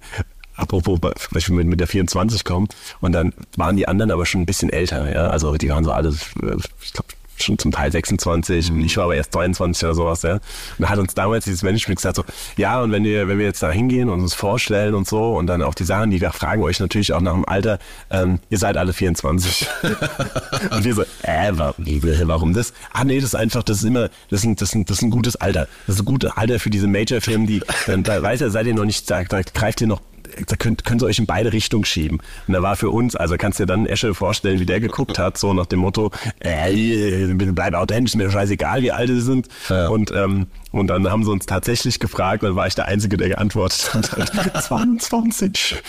Apropos, 0.55 0.99
weil 1.01 1.13
ich 1.35 1.49
mit, 1.49 1.67
mit 1.67 1.79
der 1.79 1.87
24 1.87 2.43
komme. 2.43 2.67
Und 2.99 3.11
dann 3.11 3.31
waren 3.57 3.77
die 3.77 3.87
anderen 3.87 4.09
aber 4.09 4.25
schon 4.25 4.41
ein 4.41 4.47
bisschen 4.47 4.71
älter, 4.71 5.11
ja. 5.13 5.27
Also 5.27 5.55
die 5.55 5.69
waren 5.69 5.83
so 5.83 5.91
alle, 5.91 6.09
äh, 6.09 6.57
ich 6.81 6.93
glaube, 6.93 7.09
schon 7.43 7.57
zum 7.57 7.71
Teil 7.71 7.91
26 7.91 8.71
und 8.71 8.81
ich 8.81 8.97
war 8.97 9.05
aber 9.05 9.15
erst 9.15 9.33
22 9.33 9.83
oder 9.83 9.95
sowas, 9.95 10.21
ja. 10.23 10.33
Und 10.33 10.41
da 10.79 10.89
hat 10.89 10.99
uns 10.99 11.13
damals 11.13 11.45
dieses 11.45 11.63
Management 11.63 11.97
gesagt 11.97 12.17
so, 12.17 12.23
ja, 12.57 12.81
und 12.81 12.91
wenn 12.91 13.03
wir, 13.03 13.27
wenn 13.27 13.39
wir 13.39 13.45
jetzt 13.45 13.63
da 13.63 13.71
hingehen 13.71 14.09
und 14.09 14.21
uns 14.21 14.33
vorstellen 14.33 14.93
und 14.93 15.07
so 15.07 15.35
und 15.35 15.47
dann 15.47 15.61
auch 15.61 15.73
die 15.73 15.83
Sachen, 15.83 16.11
die 16.11 16.21
wir 16.21 16.31
fragen 16.31 16.63
euch 16.63 16.79
natürlich 16.79 17.13
auch 17.13 17.21
nach 17.21 17.33
dem 17.33 17.45
Alter, 17.45 17.79
ähm, 18.09 18.39
ihr 18.49 18.57
seid 18.57 18.77
alle 18.77 18.93
24. 18.93 19.67
und 20.71 20.83
wir 20.83 20.93
so, 20.93 21.03
äh, 21.23 21.51
warum 21.53 22.53
das? 22.53 22.73
Ah, 22.91 23.03
nee, 23.03 23.15
das 23.15 23.29
ist 23.29 23.35
einfach, 23.35 23.63
das 23.63 23.79
ist 23.79 23.83
immer, 23.83 24.09
das 24.29 24.41
ist 24.41 24.45
ein, 24.45 24.55
das 24.55 24.69
ist 24.69 24.75
ein, 24.75 24.85
das 24.85 24.97
ist 24.97 25.03
ein 25.03 25.11
gutes 25.11 25.35
Alter. 25.35 25.67
Das 25.85 25.95
ist 25.95 26.01
ein 26.01 26.05
gutes 26.05 26.31
Alter 26.31 26.59
für 26.59 26.69
diese 26.69 26.87
Major-Firmen, 26.87 27.47
die, 27.47 27.61
dann, 27.85 28.03
da 28.03 28.21
weiß 28.21 28.41
er, 28.41 28.49
seid 28.49 28.67
ihr 28.67 28.73
noch 28.73 28.85
nicht, 28.85 29.09
da, 29.09 29.23
da 29.23 29.41
greift 29.41 29.81
ihr 29.81 29.87
noch 29.87 30.01
da 30.45 30.55
könnt, 30.55 30.85
könnt 30.85 31.01
ihr 31.01 31.05
euch 31.05 31.19
in 31.19 31.25
beide 31.25 31.53
Richtungen 31.53 31.85
schieben. 31.85 32.19
Und 32.47 32.53
da 32.53 32.61
war 32.61 32.75
für 32.75 32.89
uns, 32.89 33.15
also 33.15 33.37
kannst 33.37 33.59
du 33.59 33.63
dir 33.63 33.67
dann 33.67 33.85
Esche 33.85 34.13
vorstellen, 34.13 34.59
wie 34.59 34.65
der 34.65 34.79
geguckt 34.79 35.19
hat, 35.19 35.37
so 35.37 35.53
nach 35.53 35.65
dem 35.65 35.79
Motto, 35.79 36.11
äh, 36.39 37.33
bleib 37.33 37.73
authentisch, 37.73 38.13
ist 38.13 38.15
mir 38.15 38.29
scheißegal, 38.29 38.81
wie 38.81 38.91
alt 38.91 39.09
sie 39.09 39.21
sind. 39.21 39.47
Ja. 39.69 39.87
Und, 39.87 40.11
ähm, 40.11 40.47
und 40.71 40.87
dann 40.87 41.09
haben 41.09 41.23
sie 41.23 41.31
uns 41.31 41.45
tatsächlich 41.45 41.99
gefragt, 41.99 42.43
dann 42.43 42.55
war 42.55 42.67
ich 42.67 42.75
der 42.75 42.85
Einzige, 42.85 43.17
der 43.17 43.29
geantwortet 43.29 43.93
hat, 43.93 44.63
22. 44.63 45.81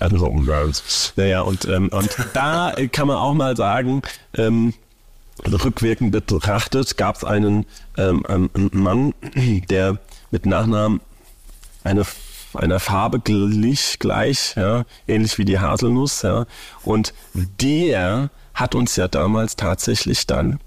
Also, 0.00 0.34
naja, 1.16 1.42
und, 1.42 1.66
ähm, 1.66 1.88
und 1.90 2.16
da 2.34 2.74
kann 2.90 3.06
man 3.06 3.16
auch 3.16 3.34
mal 3.34 3.56
sagen, 3.56 4.02
ähm, 4.36 4.74
rückwirkend 5.46 6.12
betrachtet, 6.12 6.96
gab 6.96 7.16
es 7.16 7.24
einen, 7.24 7.66
ähm, 7.96 8.24
einen 8.26 8.70
Mann, 8.72 9.14
der 9.70 9.98
mit 10.30 10.46
Nachnamen 10.46 11.00
eine 11.84 12.04
einer 12.54 12.80
Farbe 12.80 13.20
glich, 13.20 13.98
gleich, 13.98 14.54
ja, 14.56 14.84
ähnlich 15.06 15.38
wie 15.38 15.44
die 15.44 15.58
Haselnuss, 15.58 16.22
ja. 16.22 16.46
Und 16.84 17.14
der 17.34 18.30
hat 18.54 18.74
uns 18.74 18.96
ja 18.96 19.08
damals 19.08 19.56
tatsächlich 19.56 20.26
dann 20.26 20.60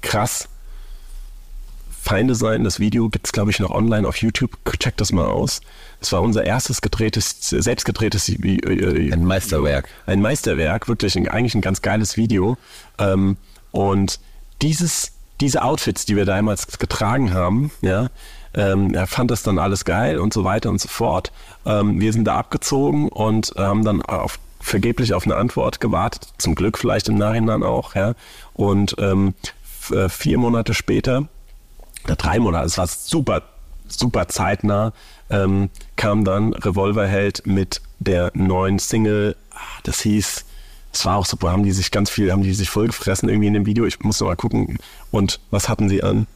krass 0.00 0.48
Feinde 2.08 2.34
sein. 2.34 2.64
Das 2.64 2.80
Video 2.80 3.08
gibt's 3.10 3.32
glaube 3.32 3.50
ich, 3.50 3.60
noch 3.60 3.70
online 3.70 4.08
auf 4.08 4.16
YouTube. 4.16 4.56
Check 4.78 4.96
das 4.96 5.12
mal 5.12 5.26
aus. 5.26 5.60
Es 6.00 6.10
war 6.12 6.22
unser 6.22 6.44
erstes 6.44 6.80
gedrehtes, 6.80 7.36
selbst 7.40 7.84
gedrehtes 7.84 8.28
äh, 8.28 9.12
Ein 9.12 9.24
Meisterwerk. 9.24 9.88
Ein 10.06 10.22
Meisterwerk, 10.22 10.88
wirklich 10.88 11.16
ein, 11.16 11.28
eigentlich 11.28 11.54
ein 11.54 11.60
ganz 11.60 11.82
geiles 11.82 12.16
Video. 12.16 12.56
Ähm, 12.98 13.36
und 13.72 14.20
dieses, 14.62 15.12
diese 15.40 15.62
Outfits, 15.62 16.06
die 16.06 16.16
wir 16.16 16.24
damals 16.24 16.78
getragen 16.78 17.34
haben, 17.34 17.70
ja, 17.82 18.08
ähm, 18.58 18.92
er 18.92 19.06
fand 19.06 19.30
das 19.30 19.42
dann 19.42 19.58
alles 19.58 19.86
geil 19.86 20.18
und 20.18 20.34
so 20.34 20.44
weiter 20.44 20.68
und 20.68 20.80
so 20.80 20.88
fort. 20.88 21.32
Ähm, 21.64 22.00
wir 22.00 22.12
sind 22.12 22.24
da 22.24 22.36
abgezogen 22.36 23.08
und 23.08 23.54
haben 23.56 23.84
dann 23.84 24.02
auf, 24.02 24.38
vergeblich 24.60 25.14
auf 25.14 25.24
eine 25.24 25.36
Antwort 25.36 25.80
gewartet, 25.80 26.28
zum 26.36 26.54
Glück 26.54 26.76
vielleicht 26.76 27.08
im 27.08 27.16
Nachhinein 27.16 27.62
auch. 27.62 27.94
Ja. 27.94 28.14
Und 28.52 28.96
ähm, 28.98 29.34
f- 29.80 30.12
vier 30.12 30.36
Monate 30.36 30.74
später, 30.74 31.28
oder 32.04 32.16
drei 32.16 32.38
Monate, 32.38 32.66
es 32.66 32.76
war 32.76 32.86
super, 32.86 33.42
super 33.86 34.28
zeitnah, 34.28 34.92
ähm, 35.30 35.70
kam 35.96 36.24
dann 36.24 36.52
Revolverheld 36.52 37.46
mit 37.46 37.80
der 37.98 38.30
neuen 38.34 38.78
Single, 38.78 39.36
ah, 39.52 39.80
das 39.84 40.00
hieß, 40.00 40.44
es 40.92 41.04
war 41.04 41.16
auch 41.16 41.26
super, 41.26 41.52
haben 41.52 41.64
die 41.64 41.72
sich 41.72 41.90
ganz 41.90 42.10
viel, 42.10 42.32
haben 42.32 42.42
die 42.42 42.54
sich 42.54 42.70
vollgefressen 42.70 43.28
irgendwie 43.28 43.48
in 43.48 43.54
dem 43.54 43.66
Video. 43.66 43.84
Ich 43.84 44.00
muss 44.00 44.20
noch 44.20 44.28
mal 44.28 44.36
gucken. 44.36 44.78
Und 45.10 45.38
was 45.50 45.68
hatten 45.68 45.88
sie 45.88 46.02
an? 46.02 46.26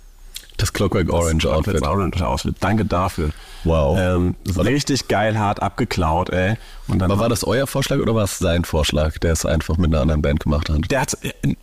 Das 0.57 0.73
Clockwork 0.73 1.13
Orange 1.13 1.47
Outfit. 1.47 1.75
Das 1.75 1.83
Orange 1.83 2.23
Outfit. 2.23 2.55
Danke 2.61 2.85
dafür. 2.85 3.31
Wow. 3.65 3.99
Ähm, 3.99 4.35
richtig 4.57 5.09
geil 5.09 5.39
hart 5.39 5.63
abgeklaut, 5.63 6.31
ey. 6.31 6.57
Und 6.89 7.03
Aber 7.03 7.19
war 7.19 7.29
das 7.29 7.45
euer 7.45 7.67
Vorschlag 7.67 7.99
oder 7.99 8.15
war 8.15 8.25
es 8.25 8.39
sein 8.39 8.65
Vorschlag, 8.65 9.19
der 9.19 9.33
es 9.33 9.47
einfach 9.47 9.77
mit 9.77 9.93
einer 9.93 10.03
anderen 10.03 10.23
Band 10.23 10.41
gemacht 10.41 10.69
hat? 10.69 10.91
der 10.91 11.01
hat, 11.01 11.17
äh, 11.23 11.55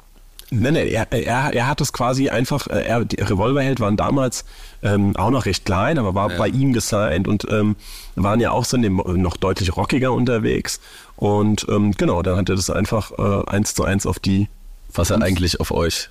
nee, 0.50 0.72
nee, 0.72 0.90
er, 0.90 1.12
er, 1.12 1.54
er 1.54 1.68
hat 1.68 1.82
es 1.82 1.94
quasi 1.94 2.30
einfach, 2.30 2.68
äh, 2.68 2.84
er, 2.84 3.06
die 3.06 3.22
Revolverheld 3.22 3.80
waren 3.80 3.98
damals 3.98 4.46
ähm, 4.82 5.16
auch 5.18 5.30
noch 5.30 5.46
recht 5.46 5.66
klein, 5.66 5.98
aber 5.98 6.16
war 6.16 6.30
bei 6.30 6.48
ihm 6.48 6.74
gesigned 6.74 7.28
und 7.28 7.46
ähm, 7.52 7.76
waren 8.16 8.40
ja 8.40 8.52
auch 8.52 8.66
so 8.66 8.78
in 8.78 8.84
dem, 8.84 8.96
noch 8.98 9.38
deutlich 9.38 9.76
rockiger 9.76 10.14
unterwegs. 10.14 10.80
Und 11.16 11.66
ähm, 11.70 11.92
genau, 11.92 12.22
dann 12.22 12.38
hat 12.38 12.50
er 12.50 12.56
das 12.56 12.70
einfach 12.70 13.12
äh, 13.18 13.50
eins 13.50 13.76
zu 13.76 13.84
eins 13.84 14.06
auf 14.06 14.20
die 14.20 14.48
Was 14.94 15.10
er 15.10 15.22
eigentlich 15.22 15.60
auf 15.60 15.72
euch? 15.72 16.10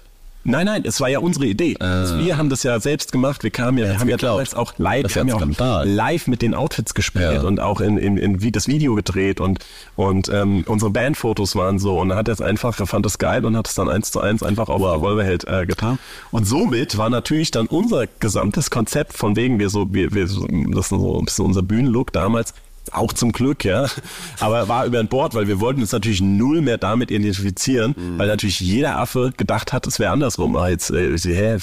Nein, 0.48 0.66
nein, 0.66 0.82
es 0.84 1.00
war 1.00 1.08
ja 1.08 1.18
unsere 1.18 1.46
Idee. 1.46 1.76
Also 1.78 2.18
wir 2.18 2.36
haben 2.38 2.48
das 2.48 2.62
ja 2.62 2.80
selbst 2.80 3.12
gemacht. 3.12 3.42
Wir 3.44 3.50
kamen 3.50 3.78
ja, 3.78 3.86
wir 3.86 4.00
haben 4.00 4.08
ja 4.08 4.16
damals 4.16 4.54
auch 4.54 4.72
live, 4.78 5.02
Das 5.02 5.14
wir 5.14 5.20
haben 5.20 5.28
ja 5.28 5.36
auch 5.36 5.84
live 5.84 6.26
mit 6.26 6.42
den 6.42 6.54
Outfits 6.54 6.94
gespielt 6.94 7.34
Ja. 7.34 7.42
und 7.42 7.60
auch 7.60 7.80
in, 7.80 7.98
in, 7.98 8.16
in 8.16 8.40
wie 8.42 8.50
das 8.50 8.66
Video 8.66 8.94
gedreht 8.94 9.40
und 9.40 9.58
und 9.94 10.28
ähm, 10.28 10.64
unsere 10.66 10.90
Bandfotos 10.90 11.54
waren 11.54 11.78
so 11.78 11.98
und 12.00 12.08
dann 12.08 12.18
hat 12.18 12.28
er 12.28 12.34
es 12.34 12.40
einfach, 12.40 12.78
er 12.80 12.86
fand 12.86 13.04
es 13.06 13.18
geil 13.18 13.44
und 13.44 13.56
hat 13.56 13.68
es 13.68 13.74
dann 13.74 13.88
eins 13.88 14.10
zu 14.10 14.20
eins 14.20 14.42
einfach 14.42 14.68
auf 14.68 14.80
Revolverheld 14.82 15.46
äh, 15.46 15.66
getan. 15.66 15.98
Und 16.30 16.46
somit 16.46 16.96
war 16.98 17.10
natürlich 17.10 17.50
dann 17.50 17.66
unser 17.66 18.06
gesamtes 18.18 18.70
Konzept 18.70 19.12
von 19.12 19.36
wegen 19.36 19.58
wir 19.58 19.68
so, 19.68 19.92
wir, 19.92 20.12
wir 20.14 20.26
so, 20.28 20.46
das 20.46 20.86
ist 20.86 20.88
so 20.90 21.18
ein 21.18 21.24
bisschen 21.24 21.44
unser 21.44 21.62
Bühnenlook 21.62 22.12
damals. 22.12 22.54
Auch 22.92 23.12
zum 23.12 23.32
Glück, 23.32 23.64
ja. 23.64 23.86
Aber 24.40 24.68
war 24.68 24.86
über 24.86 24.98
ein 24.98 25.08
Bord, 25.08 25.34
weil 25.34 25.48
wir 25.48 25.60
wollten 25.60 25.80
uns 25.80 25.92
natürlich 25.92 26.20
null 26.20 26.60
mehr 26.60 26.78
damit 26.78 27.10
identifizieren, 27.10 27.94
Mhm. 27.96 28.18
weil 28.18 28.28
natürlich 28.28 28.60
jeder 28.60 28.98
Affe 28.98 29.32
gedacht 29.36 29.72
hat, 29.72 29.86
es 29.86 29.98
wäre 29.98 30.12
andersrum. 30.12 30.56
Ah, 30.56 30.68
jetzt, 30.68 30.90
äh, 30.90 31.16
hä, 31.18 31.56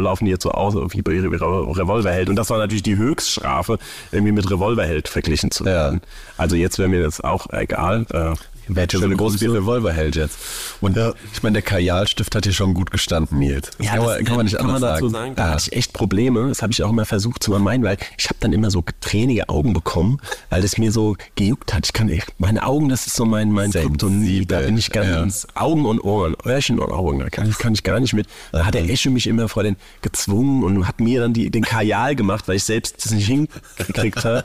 laufen 0.00 0.24
die 0.24 0.30
jetzt 0.30 0.42
so 0.42 0.50
aus 0.50 0.74
wie 0.92 1.02
bei 1.02 1.12
Revolverheld. 1.20 2.28
Und 2.28 2.36
das 2.36 2.50
war 2.50 2.58
natürlich 2.58 2.82
die 2.82 2.96
Höchststrafe, 2.96 3.78
irgendwie 4.12 4.32
mit 4.32 4.50
Revolverheld 4.50 5.08
verglichen 5.08 5.50
zu 5.50 5.64
werden. 5.64 6.00
Also 6.36 6.56
jetzt 6.56 6.78
wäre 6.78 6.88
mir 6.88 7.02
das 7.02 7.20
auch 7.20 7.46
egal. 7.52 8.06
Äh, 8.12 8.34
Wäre 8.68 8.86
so 8.90 9.00
schöne 9.00 9.16
groß 9.16 9.40
wie 9.40 9.46
Grüße. 9.46 9.58
Revolverheld 9.58 10.16
jetzt. 10.16 10.38
Und 10.80 10.96
ich 11.32 11.42
meine, 11.42 11.54
der 11.54 11.62
Kajalstift 11.62 12.34
hat 12.34 12.44
hier 12.44 12.52
schon 12.52 12.74
gut 12.74 12.90
gestanden, 12.90 13.38
Nils. 13.38 13.70
Das 13.78 13.86
kann, 13.86 14.04
man, 14.04 14.24
kann 14.24 14.36
man 14.36 14.44
nicht 14.46 14.56
kann 14.56 14.66
anders 14.66 14.80
man 14.80 14.90
dazu 14.94 15.08
sagen. 15.08 15.24
sagen. 15.24 15.34
Da 15.36 15.50
hatte 15.50 15.64
ich 15.66 15.72
echt 15.76 15.92
Probleme. 15.92 16.48
Das 16.48 16.62
habe 16.62 16.72
ich 16.72 16.82
auch 16.82 16.90
immer 16.90 17.04
versucht 17.04 17.42
zu 17.42 17.50
vermeiden, 17.50 17.84
weil 17.84 17.96
ich 18.18 18.26
habe 18.26 18.36
dann 18.40 18.52
immer 18.52 18.70
so 18.70 18.84
tränige 19.00 19.48
Augen 19.48 19.72
bekommen, 19.72 20.18
weil 20.50 20.62
das 20.62 20.78
mir 20.78 20.92
so 20.92 21.16
gejuckt 21.34 21.72
hat. 21.74 21.86
Ich 21.86 21.92
kann 21.92 22.08
echt, 22.08 22.32
meine 22.38 22.64
Augen, 22.64 22.88
das 22.88 23.06
ist 23.06 23.16
so 23.16 23.24
mein 23.24 23.50
mein 23.52 23.70
Kryptonit. 23.72 24.50
Da 24.50 24.60
bin 24.60 24.76
ich 24.76 24.88
ja. 24.94 25.02
ganz 25.02 25.46
Augen 25.54 25.86
und 25.86 26.00
Ohren, 26.00 26.36
Öhrchen 26.44 26.78
und 26.78 26.92
Augen. 26.92 27.20
Da 27.20 27.30
kann, 27.30 27.48
ich- 27.48 27.58
kann 27.58 27.72
ich 27.74 27.82
gar 27.82 27.98
nicht 28.00 28.12
mit. 28.12 28.26
Da 28.52 28.64
hat 28.66 28.74
der 28.74 28.88
Esche 28.88 29.10
mich 29.10 29.26
immer 29.26 29.48
vor 29.48 29.62
den 29.62 29.76
gezwungen 30.02 30.62
und 30.64 30.86
hat 30.86 31.00
mir 31.00 31.20
dann 31.20 31.32
die, 31.32 31.50
den 31.50 31.62
Kajal 31.64 32.14
gemacht, 32.16 32.46
weil 32.48 32.56
ich 32.56 32.64
selbst 32.64 33.04
das 33.04 33.12
nicht 33.12 33.26
hingekriegt 33.26 34.24
habe. 34.24 34.44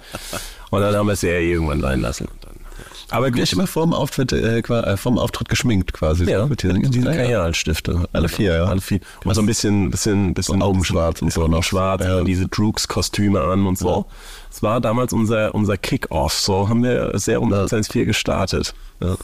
Und 0.69 0.81
dann 0.81 0.95
haben 0.95 1.07
wir 1.07 1.13
es 1.13 1.21
ja 1.21 1.31
irgendwann 1.33 1.81
sein 1.81 2.01
lassen. 2.01 2.27
Und 3.13 3.21
dann, 3.21 3.31
aber 3.31 3.39
bist 3.39 3.53
immer 3.53 3.67
vorm 3.67 3.93
Auftritt, 3.93 4.31
äh, 4.31 4.59
äh, 4.59 4.97
vorm 4.97 5.17
Auftritt 5.17 5.49
geschminkt 5.49 5.93
quasi. 5.93 6.25
ja, 6.29 6.41
so, 6.41 6.47
mit 6.47 6.63
diesen, 6.63 6.81
Ja, 7.03 7.11
ja. 7.11 7.23
Kajalstifte. 7.23 8.07
Alle 8.11 8.29
vier, 8.29 8.55
ja. 8.55 8.65
Alle 8.65 8.81
vier. 8.81 8.99
Und 9.23 9.33
so 9.35 9.41
ein 9.41 9.45
bisschen, 9.45 9.91
bisschen, 9.91 10.33
bisschen 10.33 10.61
Augenschwarz 10.61 11.21
und 11.21 11.31
so 11.31 11.47
noch. 11.47 11.63
Schwarz, 11.63 12.03
Ja. 12.03 12.19
und 12.19 12.25
diese 12.25 12.47
Droogs-Kostüme 12.47 13.41
an 13.41 13.65
und 13.65 13.77
so. 13.77 14.05
Das 14.49 14.61
war 14.61 14.81
damals 14.81 15.13
unser, 15.13 15.53
unser 15.55 15.77
Kick-Off. 15.77 16.33
So 16.33 16.69
haben 16.69 16.83
wir 16.83 17.11
sehr 17.17 17.41
um 17.41 17.51
1.4 17.53 18.05
gestartet. 18.05 18.73
Ja. 19.01 19.15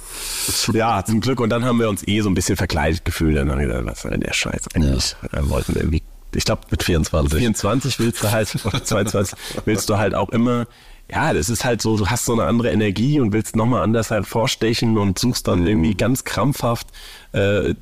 ja, 0.73 1.05
zum 1.05 1.21
Glück. 1.21 1.39
Und 1.39 1.49
dann 1.49 1.65
haben 1.65 1.79
wir 1.79 1.89
uns 1.89 2.07
eh 2.07 2.21
so 2.21 2.29
ein 2.29 2.33
bisschen 2.33 2.57
verkleidet 2.57 3.05
gefühlt. 3.05 3.37
Dann 3.37 3.49
haben 3.51 3.59
wir 3.59 3.67
gedacht, 3.67 3.85
was 3.85 4.01
soll 4.01 4.11
denn 4.11 4.21
der 4.21 4.33
Scheiß 4.33 4.61
eigentlich? 4.75 5.15
Wir 5.31 5.49
wollten 5.49 5.75
irgendwie, 5.75 6.01
ich 6.35 6.45
glaube, 6.45 6.61
Mit 6.69 6.83
24. 6.83 7.39
24 7.39 7.99
willst 7.99 8.23
du 8.23 8.31
halt, 8.31 8.53
oder 8.65 8.83
22 8.83 9.37
willst 9.65 9.89
du 9.89 9.97
halt 9.97 10.15
auch 10.15 10.29
immer, 10.29 10.67
ja, 11.11 11.33
das 11.33 11.49
ist 11.49 11.65
halt 11.65 11.81
so, 11.81 11.97
du 11.97 12.07
hast 12.07 12.25
so 12.25 12.33
eine 12.33 12.43
andere 12.43 12.69
Energie 12.71 13.19
und 13.19 13.33
willst 13.33 13.55
nochmal 13.55 13.81
anders 13.83 14.11
halt 14.11 14.27
vorstechen 14.27 14.97
und 14.97 15.17
suchst 15.19 15.47
dann 15.47 15.65
irgendwie 15.65 15.95
ganz 15.95 16.23
krampfhaft, 16.23 16.87
äh, 17.31 17.73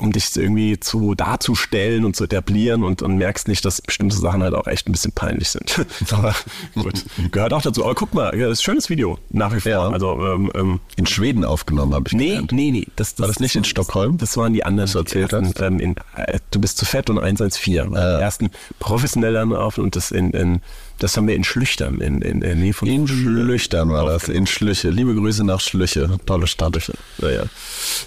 um 0.00 0.12
dich 0.12 0.34
irgendwie 0.36 0.78
zu 0.80 1.14
darzustellen 1.14 2.04
und 2.04 2.16
zu 2.16 2.24
etablieren 2.24 2.82
und, 2.84 3.02
und 3.02 3.16
merkst 3.16 3.48
nicht, 3.48 3.64
dass 3.64 3.82
bestimmte 3.82 4.16
Sachen 4.16 4.42
halt 4.42 4.54
auch 4.54 4.66
echt 4.66 4.88
ein 4.88 4.92
bisschen 4.92 5.12
peinlich 5.12 5.50
sind. 5.50 5.84
Aber 6.10 6.34
gut, 6.74 7.04
gehört 7.32 7.52
auch 7.52 7.62
dazu. 7.62 7.84
Aber 7.84 7.94
guck 7.94 8.14
mal, 8.14 8.34
ja, 8.38 8.48
das 8.48 8.58
ist 8.58 8.62
ein 8.62 8.64
schönes 8.64 8.88
Video, 8.90 9.18
nach 9.30 9.54
wie 9.54 9.60
vor. 9.60 9.70
Ja. 9.72 9.88
Also, 9.88 10.12
ähm, 10.24 10.50
ähm, 10.54 10.80
In 10.96 11.06
Schweden 11.06 11.44
aufgenommen, 11.44 11.94
habe 11.94 12.04
ich 12.08 12.12
Nee, 12.14 12.28
gelernt. 12.28 12.52
nee, 12.52 12.70
nee. 12.70 12.86
Das, 12.96 13.18
War 13.18 13.26
das 13.28 13.40
nicht 13.40 13.56
in 13.56 13.64
Stockholm? 13.64 14.18
Das 14.18 14.36
waren 14.36 14.52
die 14.52 14.64
anderen, 14.64 14.90
du 14.90 14.98
erzählt 14.98 15.32
hast? 15.32 15.60
ähm, 15.60 15.80
in, 15.80 15.96
äh, 16.16 16.38
du 16.50 16.60
bist 16.60 16.78
zu 16.78 16.84
fett 16.84 17.10
und 17.10 17.18
114. 17.18 17.90
War 17.92 17.98
Ah. 18.00 18.16
Die 18.18 18.22
ersten 18.22 18.50
professionellen 18.78 19.52
auf 19.54 19.78
und 19.78 19.96
das 19.96 20.10
in, 20.10 20.30
in 20.32 20.60
Das 20.98 21.16
haben 21.16 21.26
wir 21.28 21.34
in 21.34 21.44
Schlüchtern, 21.44 22.00
in, 22.00 22.22
in 22.22 22.40
der 22.40 22.54
Nähe 22.54 22.72
von 22.72 22.88
In 22.88 23.06
Schlüchtern 23.08 23.90
war 23.90 24.06
das, 24.06 24.28
in 24.28 24.46
Schlüche. 24.46 24.90
Liebe 24.90 25.14
Grüße 25.14 25.44
nach 25.44 25.60
Schlüche. 25.60 26.18
Tolle 26.24 26.46
Stadt. 26.46 26.90
Naja. 27.18 27.44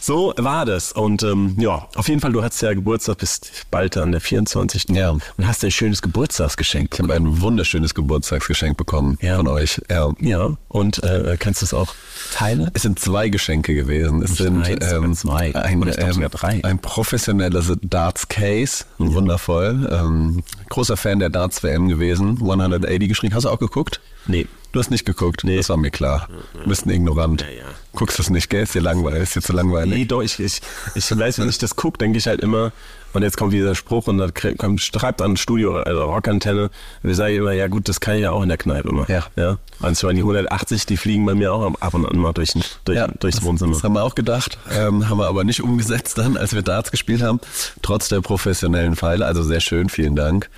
So 0.01 0.33
war 0.37 0.65
das. 0.65 0.91
Und 0.93 1.21
ähm, 1.23 1.55
ja, 1.59 1.87
auf 1.95 2.07
jeden 2.07 2.19
Fall, 2.21 2.31
du 2.31 2.43
hast 2.43 2.61
ja 2.61 2.73
Geburtstag, 2.73 3.17
bist 3.19 3.65
bald 3.71 3.97
an 3.97 4.11
der 4.11 4.21
24. 4.21 4.85
Ja. 4.89 5.11
Und 5.11 5.23
hast 5.43 5.63
ein 5.63 5.71
schönes 5.71 6.01
Geburtstagsgeschenk. 6.01 6.89
Ich 6.93 6.99
habe 6.99 7.13
ein 7.13 7.41
wunderschönes 7.41 7.93
Geburtstagsgeschenk 7.93 8.77
bekommen 8.77 9.17
Ja. 9.21 9.35
von 9.37 9.47
euch. 9.47 9.81
Ja. 9.89 10.11
Ja, 10.19 10.57
und 10.69 11.03
äh, 11.03 11.37
kannst 11.39 11.61
du 11.61 11.65
es 11.65 11.73
auch 11.73 11.93
teilen? 12.33 12.71
Es 12.73 12.81
sind 12.83 12.99
zwei 12.99 13.29
Geschenke 13.29 13.73
gewesen. 13.75 14.21
Es 14.23 14.31
Nicht 14.31 14.37
sind 14.43 14.63
eins, 14.65 14.89
sondern 14.89 15.13
zwei. 15.15 15.53
ein, 15.55 15.81
Oder 15.81 15.91
ich 15.91 15.97
ähm, 15.99 16.13
sogar 16.13 16.29
drei. 16.29 16.63
ein 16.63 16.79
professionelles 16.79 17.71
Darts 17.81 18.27
Case, 18.27 18.85
wundervoll. 18.97 19.87
Ähm, 19.91 20.43
großer 20.69 20.97
Fan 20.97 21.19
der 21.19 21.29
Darts 21.29 21.63
WM 21.63 21.87
gewesen. 21.87 22.39
180 22.77 23.09
geschrieben. 23.09 23.35
Hast 23.35 23.43
du 23.43 23.49
auch 23.49 23.59
geguckt? 23.59 23.99
Nee. 24.27 24.47
Du 24.71 24.79
hast 24.79 24.91
nicht 24.91 25.05
geguckt? 25.05 25.43
Nee. 25.43 25.57
Das 25.57 25.69
war 25.69 25.77
mir 25.77 25.91
klar. 25.91 26.27
Du 26.53 26.67
bist 26.69 26.85
ein 26.85 26.89
Ignorant. 26.89 27.41
Ja, 27.41 27.47
ja. 27.47 27.63
Guckst 27.93 28.19
es 28.19 28.29
nicht, 28.29 28.49
gell? 28.49 28.63
Ist 28.63 28.75
dir 28.75 28.81
langweilig? 28.81 29.23
Ist 29.23 29.35
dir 29.35 29.41
zu 29.41 29.53
langweilig? 29.53 29.93
Nee, 29.93 30.05
doch, 30.05 30.21
ich, 30.21 30.39
ich, 30.39 30.61
ich 30.93 31.17
weiß, 31.17 31.39
wenn 31.39 31.49
ich 31.49 31.57
das 31.57 31.75
gucke, 31.75 31.97
denke 31.97 32.17
ich 32.17 32.27
halt 32.27 32.41
immer, 32.41 32.71
und 33.13 33.23
jetzt 33.23 33.37
kommt 33.37 33.53
dieser 33.53 33.73
Spruch 33.73 34.07
und 34.07 34.19
dann 34.19 34.31
kommt, 34.57 34.81
schreibt 34.81 35.21
an 35.21 35.37
Studio, 35.37 35.77
also 35.77 36.03
Rockantenne, 36.03 36.69
wir 37.01 37.15
sagen 37.15 37.35
immer, 37.35 37.51
ja 37.53 37.67
gut, 37.67 37.89
das 37.89 37.99
kann 37.99 38.15
ich 38.15 38.21
ja 38.21 38.31
auch 38.31 38.43
in 38.43 38.49
der 38.49 38.57
Kneipe 38.57 38.89
immer. 38.89 39.09
Ja. 39.09 39.25
ja. 39.35 39.57
Und 39.79 39.95
zwar 39.95 40.13
die 40.13 40.19
180, 40.19 40.85
die 40.85 40.97
fliegen 40.97 41.25
bei 41.25 41.33
mir 41.33 41.53
auch 41.53 41.73
ab 41.79 41.93
und 41.93 42.05
an 42.05 42.17
mal 42.17 42.33
durch, 42.33 42.51
durch, 42.85 42.99
durchs 43.19 43.37
das, 43.37 43.43
Wohnzimmer. 43.43 43.73
Das 43.73 43.83
haben 43.83 43.93
wir 43.93 44.03
auch 44.03 44.13
gedacht, 44.13 44.59
ähm, 44.71 45.09
haben 45.09 45.17
wir 45.17 45.27
aber 45.27 45.43
nicht 45.43 45.63
umgesetzt 45.63 46.17
dann, 46.17 46.37
als 46.37 46.53
wir 46.53 46.61
Darts 46.61 46.91
gespielt 46.91 47.23
haben, 47.23 47.39
trotz 47.81 48.09
der 48.09 48.21
professionellen 48.21 48.95
Pfeile. 48.95 49.25
Also 49.25 49.41
sehr 49.41 49.61
schön, 49.61 49.89
vielen 49.89 50.15
Dank. 50.15 50.49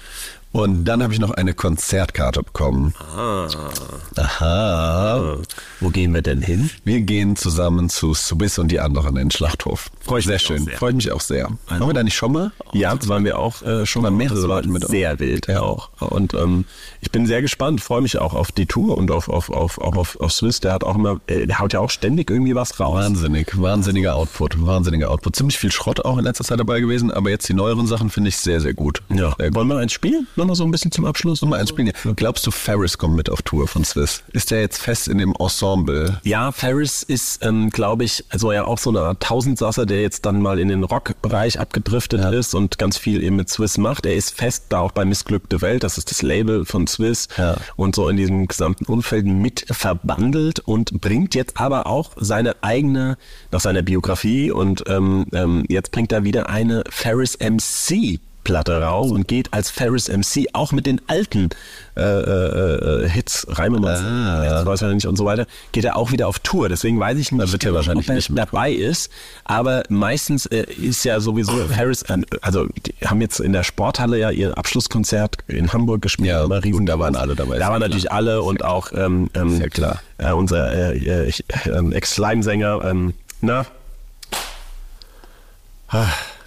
Und 0.52 0.86
dann 0.86 1.04
habe 1.04 1.14
ich 1.14 1.20
noch 1.20 1.30
eine 1.32 1.54
Konzertkarte 1.54 2.42
bekommen. 2.42 2.96
Aha. 4.16 5.38
Wo 5.80 5.90
gehen 5.90 6.14
wir 6.14 6.22
denn 6.24 6.42
hin? 6.42 6.70
Wir 6.84 7.02
gehen 7.02 7.36
zusammen 7.36 7.90
zu 7.90 8.14
Swiss 8.16 8.58
und 8.58 8.70
die 8.70 8.80
anderen 8.80 9.10
in 9.10 9.26
den 9.26 9.32
Schlachthof. 9.32 9.90
Freu 10.02 10.18
ich 10.18 10.26
sehr 10.26 10.34
mich 10.36 10.42
schön. 10.42 10.66
sehr. 10.66 10.78
Freut 10.78 10.96
mich 10.96 11.12
auch 11.12 11.22
sehr. 11.22 11.50
Waren 11.68 11.88
wir 11.88 11.94
da 11.94 12.04
nicht 12.04 12.16
schon 12.16 12.32
mal? 12.32 12.52
Ja, 12.74 12.96
das 12.96 13.08
waren 13.08 13.24
wir 13.26 13.38
auch 13.38 13.62
äh, 13.62 13.86
schon 13.86 14.02
mal. 14.02 14.10
mehrere 14.12 14.46
Leute 14.48 14.70
mit. 14.70 14.88
Sehr 14.88 15.20
wild 15.20 15.48
Ja. 15.48 15.62
auch. 15.62 15.90
Und 16.00 16.34
ähm, 16.34 16.66
ich 17.02 17.12
bin 17.12 17.28
sehr 17.28 17.42
gespannt, 17.44 17.82
freue 17.82 18.02
mich 18.02 18.18
auch 18.18 18.34
auf 18.34 18.52
die 18.52 18.66
Tour 18.66 18.98
und 18.98 19.12
auf, 19.12 19.30
auf, 19.30 19.50
auf, 19.52 19.80
auch 19.80 19.96
auf, 19.96 20.20
auf 20.20 20.32
Swiss. 20.32 20.60
Der 20.62 20.74
hat 20.74 20.84
auch 20.84 20.96
immer, 20.96 21.22
äh, 21.28 21.46
der 21.46 21.60
haut 21.60 21.74
ja 21.74 21.80
auch 21.80 21.90
ständig 21.92 22.30
irgendwie 22.32 22.56
was 22.56 22.80
raus. 22.80 22.96
Wahnsinnig, 22.96 23.60
wahnsinniger 23.62 24.16
Output, 24.16 24.66
wahnsinniger 24.66 25.12
Output. 25.12 25.36
Ziemlich 25.36 25.60
viel 25.60 25.72
Schrott 25.72 26.04
auch 26.06 26.18
in 26.18 26.24
letzter 26.24 26.44
Zeit 26.44 26.60
dabei 26.60 26.80
gewesen, 26.80 27.12
aber 27.12 27.30
jetzt 27.30 27.48
die 27.48 27.54
neueren 27.54 27.86
Sachen 27.86 28.10
finde 28.10 28.30
ich 28.30 28.38
sehr, 28.38 28.60
sehr 28.62 28.74
gut. 28.74 29.04
Ja. 29.10 29.36
Sehr 29.38 29.48
gut. 29.50 29.56
Wollen 29.56 29.68
wir 29.68 29.78
eins 29.78 29.94
spielen? 29.94 30.28
Nochmal 30.40 30.56
so 30.56 30.64
ein 30.64 30.72
bisschen 30.72 30.94
zum 30.94 31.04
Abschluss? 31.04 31.42
Mal 31.42 31.60
eins 31.60 31.68
spielen. 31.68 31.92
Glaubst 32.16 32.48
du, 32.48 32.52
Ferris 32.52 32.98
kommt 32.98 33.18
mit 33.18 33.30
auf 33.30 33.42
Tour 33.42 33.68
von 33.68 33.84
Swiss? 33.84 34.24
Ist 34.32 34.52
der 34.52 34.62
jetzt 34.62 34.78
fest 34.82 35.10
in 35.10 35.18
dem 35.18 35.36
Ensemble? 35.38 36.22
Ja, 36.24 36.54
Ferris 36.54 37.04
ist, 37.04 37.44
ähm, 37.44 37.70
glaube 37.72 38.06
ich, 38.06 38.24
also 38.30 38.54
ja 38.54 38.64
auch 38.64 38.78
so 38.78 38.90
eine 38.90 39.02
Art 39.02 39.22
Tausendsasser, 39.22 39.86
der 39.86 40.02
jetzt 40.02 40.26
dann 40.26 40.42
mal 40.42 40.58
in 40.60 40.70
den 40.70 40.86
Rockbereich 40.86 41.60
abgedriftet 41.60 42.24
ist 42.34 42.56
und 42.56 42.78
ganz 42.78 42.98
viel 42.98 43.22
eben 43.22 43.36
mit 43.36 43.50
Swiss 43.50 43.78
macht. 43.78 44.06
Er 44.06 44.16
ist 44.16 44.34
fest 44.34 44.68
da 44.70 44.80
auch 44.80 44.94
bei 44.94 45.04
Missglückte 45.04 45.62
Welt, 45.62 45.84
das 45.84 45.98
ist 45.98 46.10
das 46.10 46.22
Label 46.22 46.64
von 46.64 46.88
Swiss 46.88 47.28
Ja. 47.38 47.58
und 47.76 47.94
so 47.94 48.08
in 48.08 48.16
diesem 48.16 48.48
gesamten 48.48 48.86
Umfeld 48.86 49.26
mit 49.26 49.66
verbandelt 49.70 50.60
und 50.62 51.02
bringt 51.02 51.36
jetzt 51.36 51.60
aber 51.60 51.86
auch 51.86 52.12
seine 52.16 52.56
eigene, 52.64 53.18
nach 53.52 53.60
seiner 53.60 53.82
Biografie 53.82 54.52
und 54.52 54.84
ähm, 54.88 55.26
ähm, 55.34 55.66
jetzt 55.68 55.92
bringt 55.92 56.14
er 56.14 56.24
wieder 56.24 56.48
eine 56.48 56.86
Ferris 56.90 57.38
MC 57.40 58.22
Platte 58.50 58.82
raus 58.82 59.12
und 59.12 59.28
geht 59.28 59.54
als 59.54 59.70
Ferris 59.70 60.08
MC 60.10 60.48
auch 60.54 60.72
mit 60.72 60.88
den 60.88 61.00
alten 61.08 61.50
äh, 61.96 62.02
äh, 62.02 63.04
äh, 63.06 63.10
Hits, 63.10 63.46
Reime 63.48 63.78
Ah. 63.88 64.66
weiß 64.66 64.80
ja 64.82 64.88
nicht 64.88 65.06
und 65.06 65.18
so 65.18 65.26
weiter, 65.26 65.46
geht 65.72 65.86
er 65.86 65.96
auch 65.98 66.12
wieder 66.12 66.28
auf 66.28 66.40
Tour. 66.40 66.68
Deswegen 66.68 67.00
weiß 67.00 67.18
ich 67.20 67.32
nicht, 67.32 67.44
Da 67.48 67.52
wird 67.52 67.64
er 67.64 67.74
wahrscheinlich 67.76 68.08
ob 68.08 68.10
er 68.10 68.16
nicht 68.16 68.32
dabei 68.36 68.72
ist. 68.72 69.12
Aber 69.44 69.84
meistens 69.90 70.48
äh, 70.48 70.64
ist 70.82 71.04
ja 71.06 71.20
sowieso 71.20 71.52
Ferris, 71.68 72.02
äh, 72.04 72.18
also 72.42 72.66
die 72.86 72.96
haben 73.06 73.22
jetzt 73.22 73.40
in 73.40 73.54
der 73.54 73.64
Sporthalle 73.64 74.18
ja 74.18 74.32
ihr 74.32 74.58
Abschlusskonzert 74.58 75.38
in 75.48 75.72
Hamburg 75.72 76.02
gespielt. 76.02 76.30
Ja, 76.30 76.44
riesen- 76.46 76.80
und 76.80 76.86
da 76.88 76.98
waren 76.98 77.16
alle 77.16 77.36
dabei, 77.36 77.60
Da 77.60 77.68
waren 77.68 77.78
klar. 77.78 77.80
natürlich 77.90 78.12
alle 78.12 78.42
und 78.42 78.64
auch 78.66 78.92
ähm, 78.94 79.30
ähm, 79.36 79.60
klar. 79.70 80.02
Äh, 80.18 80.32
unser 80.32 80.74
äh, 80.74 80.98
äh, 80.98 81.28
ich- 81.28 81.44
äh, 81.68 81.92
Ex-Slime-Sänger, 81.96 82.82
ähm, 82.84 83.14
na? 83.42 83.66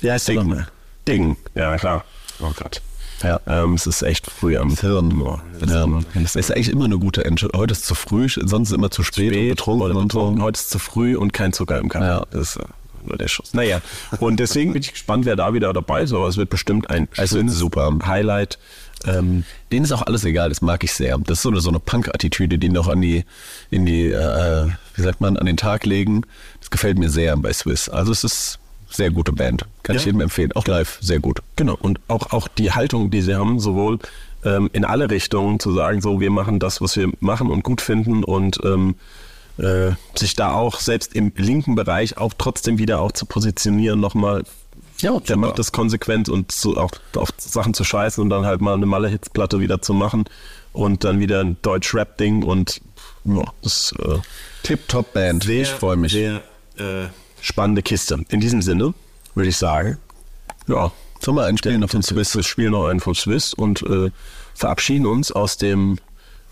Wie 0.00 0.10
heißt 0.10 0.26
der 0.28 0.34
nochmal? 0.36 0.66
Ding. 1.08 1.36
Ja, 1.54 1.76
klar. 1.76 2.04
Oh 2.40 2.52
Gott. 2.56 2.80
Ja. 3.22 3.40
Ähm, 3.46 3.74
es 3.74 3.86
ist 3.86 4.02
echt 4.02 4.26
früh 4.28 4.56
am 4.56 4.76
Hirn. 4.76 5.22
Das 5.60 5.70
Ja. 5.70 6.40
ist 6.40 6.50
eigentlich 6.52 6.70
immer 6.70 6.86
eine 6.86 6.98
gute 6.98 7.24
Entscheidung. 7.24 7.60
Heute 7.60 7.72
ist 7.72 7.84
zu 7.86 7.94
früh, 7.94 8.28
sonst 8.28 8.70
ist 8.70 8.74
immer 8.74 8.90
zu 8.90 9.02
spät, 9.04 9.28
und 9.28 9.34
spät 9.34 9.50
betrunken 9.50 9.82
oder 9.86 9.96
und 9.96 10.08
betrunken. 10.08 10.42
Heute 10.42 10.58
ist 10.58 10.70
zu 10.70 10.78
früh 10.78 11.16
und 11.16 11.32
kein 11.32 11.52
Zucker 11.52 11.78
im 11.78 11.88
Kaffee. 11.88 12.04
Ja. 12.06 12.26
Das 12.30 12.56
ist 12.56 12.56
äh, 12.56 12.64
nur 13.06 13.16
der 13.18 13.28
Schuss. 13.28 13.54
Naja, 13.54 13.80
und 14.18 14.40
deswegen 14.40 14.72
bin 14.74 14.82
ich 14.82 14.90
gespannt, 14.92 15.24
wer 15.24 15.36
da 15.36 15.54
wieder 15.54 15.72
dabei 15.72 16.02
ist. 16.02 16.12
Aber 16.12 16.26
es 16.26 16.36
wird 16.36 16.50
bestimmt 16.50 16.90
ein 16.90 17.06
Es 17.16 17.30
schönes 17.30 17.56
super. 17.56 17.96
Highlight. 18.04 18.58
Ähm, 19.04 19.44
Denen 19.70 19.84
ist 19.84 19.92
auch 19.92 20.02
alles 20.02 20.24
egal, 20.24 20.48
das 20.48 20.60
mag 20.62 20.82
ich 20.84 20.92
sehr. 20.92 21.18
Das 21.18 21.38
ist 21.38 21.42
so 21.42 21.48
eine, 21.50 21.60
so 21.60 21.70
eine 21.70 21.80
Punk-Attitüde, 21.80 22.58
die 22.58 22.68
noch 22.68 22.86
an 22.88 23.00
die, 23.00 23.24
in 23.70 23.84
die, 23.86 24.06
äh, 24.12 24.68
wie 24.94 25.02
sagt 25.02 25.20
man, 25.20 25.36
an 25.36 25.46
den 25.46 25.56
Tag 25.56 25.86
legen. 25.86 26.22
Das 26.60 26.70
gefällt 26.70 26.98
mir 26.98 27.10
sehr 27.10 27.36
bei 27.36 27.52
Swiss. 27.52 27.88
Also 27.88 28.12
es 28.12 28.22
ist 28.24 28.58
sehr 28.92 29.10
gute 29.10 29.32
Band. 29.32 29.64
Kann 29.82 29.96
ich 29.96 30.02
Ja. 30.02 30.06
jedem 30.06 30.20
empfehlen. 30.20 30.52
Auch 30.52 30.66
live, 30.66 30.98
sehr 31.00 31.18
gut. 31.20 31.40
genau. 31.56 31.76
Und 31.80 32.00
auch, 32.08 32.32
auch 32.32 32.48
die 32.48 32.72
Haltung, 32.72 33.10
die 33.10 33.22
sie 33.22 33.34
haben, 33.34 33.58
sowohl 33.58 33.98
ähm, 34.44 34.68
in 34.72 34.84
alle 34.84 35.10
Richtungen 35.10 35.58
zu 35.60 35.72
sagen, 35.72 36.00
so 36.00 36.20
wir 36.20 36.30
machen 36.30 36.58
das, 36.58 36.80
was 36.80 36.96
wir 36.96 37.10
machen 37.20 37.50
und 37.50 37.62
gut 37.62 37.80
finden 37.80 38.24
und 38.24 38.58
ähm, 38.64 38.96
äh, 39.58 39.92
sich 40.14 40.34
da 40.34 40.52
auch 40.52 40.80
selbst 40.80 41.14
im 41.14 41.32
linken 41.36 41.74
Bereich 41.74 42.16
auch 42.18 42.32
trotzdem 42.36 42.78
wieder 42.78 43.00
auch 43.00 43.12
zu 43.12 43.26
positionieren, 43.26 44.00
nochmal 44.00 44.42
Ja, 45.00 45.18
der 45.20 45.36
macht 45.36 45.58
das 45.58 45.72
konsequent 45.72 46.28
und 46.28 46.50
so 46.52 46.76
auch 46.76 46.90
auf 47.16 47.28
Sachen 47.36 47.74
zu 47.74 47.84
scheißen 47.84 48.22
und 48.22 48.30
dann 48.30 48.44
halt 48.46 48.60
mal 48.60 48.74
eine 48.74 48.86
Malle-Hitzplatte 48.86 49.60
wieder 49.60 49.80
zu 49.82 49.94
machen 49.94 50.24
und 50.72 51.04
dann 51.04 51.20
wieder 51.20 51.40
ein 51.40 51.56
Deutsch-Rap-Ding 51.62 52.42
und 52.42 52.80
ja, 53.24 53.44
das 53.62 53.94
äh, 53.98 54.18
Tip-Top-Band. 54.64 55.48
ich 55.48 55.68
freue 55.68 55.96
mich. 55.96 56.12
Sehr 56.12 56.42
äh, 56.78 57.04
spannende 57.42 57.82
Kiste. 57.82 58.24
In 58.30 58.40
diesem 58.40 58.62
Sinne 58.62 58.94
würde 59.34 59.50
ich 59.50 59.58
sagen, 59.58 59.98
ja, 60.66 60.90
Sollen 61.24 61.36
wir 61.36 61.44
einspielen 61.44 61.84
auf 61.84 61.92
den 61.92 62.02
Swiss. 62.02 62.34
Wir 62.34 62.42
spielen 62.42 62.72
noch 62.72 62.88
einen 62.88 62.98
von 62.98 63.14
Swiss 63.14 63.54
und 63.54 63.82
äh, 63.82 64.10
verabschieden 64.54 65.06
uns 65.06 65.30
aus 65.30 65.56
dem 65.56 65.98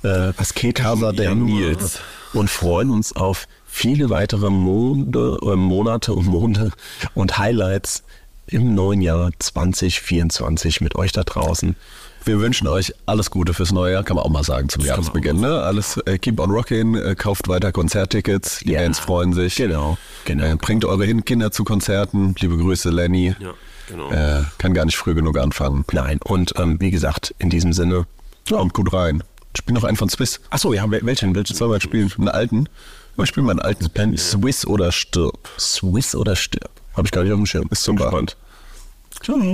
äh, 0.04 0.32
Casa 0.72 1.10
der 1.10 1.34
Nils. 1.34 1.98
und 2.34 2.48
freuen 2.48 2.90
uns 2.90 3.16
auf 3.16 3.48
viele 3.66 4.10
weitere 4.10 4.48
Monde, 4.48 5.38
äh, 5.42 5.56
Monate 5.56 6.12
und 6.14 6.26
Monde 6.26 6.70
und 7.14 7.36
Highlights 7.36 8.04
im 8.52 8.74
neuen 8.74 9.00
Jahr 9.00 9.30
2024 9.38 10.80
mit 10.80 10.96
euch 10.96 11.12
da 11.12 11.22
draußen. 11.24 11.76
Wir 12.24 12.38
wünschen 12.40 12.66
euch 12.68 12.92
alles 13.06 13.30
Gute 13.30 13.54
fürs 13.54 13.72
neue 13.72 13.94
Jahr, 13.94 14.02
kann 14.04 14.16
man 14.16 14.24
auch 14.26 14.30
mal 14.30 14.44
sagen 14.44 14.68
zum 14.68 14.80
man 14.82 14.88
Jahresbeginn. 14.88 15.40
Ne? 15.40 15.60
Alles 15.62 15.96
äh, 16.04 16.18
keep 16.18 16.38
on 16.38 16.50
rocking, 16.50 16.94
äh, 16.94 17.14
kauft 17.14 17.48
weiter 17.48 17.72
Konzerttickets, 17.72 18.58
die 18.60 18.72
Ja. 18.72 18.80
Bands 18.80 18.98
freuen 18.98 19.32
sich. 19.32 19.56
Genau, 19.56 19.96
genau. 20.26 20.44
Äh, 20.44 20.56
bringt 20.56 20.84
eure 20.84 21.06
Kinder 21.22 21.50
zu 21.50 21.64
Konzerten. 21.64 22.34
Liebe 22.38 22.58
Grüße, 22.58 22.90
Lenny. 22.90 23.34
Ja, 23.38 23.54
genau. 23.88 24.10
Äh, 24.10 24.42
kann 24.58 24.74
gar 24.74 24.84
nicht 24.84 24.96
früh 24.98 25.14
genug 25.14 25.38
anfangen. 25.38 25.84
Nein, 25.92 26.18
und 26.22 26.52
ähm, 26.58 26.78
wie 26.80 26.90
gesagt, 26.90 27.34
in 27.38 27.48
diesem 27.48 27.72
Sinne. 27.72 28.06
Kommt 28.48 28.74
gut 28.74 28.92
rein. 28.92 29.22
Spiel 29.56 29.74
noch 29.74 29.84
einen 29.84 29.96
von 29.96 30.08
Swiss. 30.10 30.40
Achso, 30.50 30.72
ja, 30.74 30.84
wel- 30.84 31.04
welchen? 31.04 31.34
welchen? 31.34 31.58
Wir 31.58 31.72
jetzt 31.74 31.82
spielen? 31.84 32.12
Einen 32.18 32.28
alten? 32.28 32.68
Ich 33.16 33.28
spiele 33.28 33.46
mal 33.46 33.52
einen 33.52 33.60
alten. 33.60 34.16
Swiss 34.16 34.66
oder 34.66 34.92
stirb. 34.92 35.48
Swiss 35.58 36.14
oder 36.14 36.36
stirb? 36.36 36.70
Habe 36.96 37.06
ich 37.06 37.12
gar 37.12 37.22
nicht 37.22 37.32
auf 37.32 37.38
dem 37.38 37.46
Schirm. 37.46 37.68
Ist 37.70 37.82
super. 37.82 38.04
gespannt. 38.04 38.36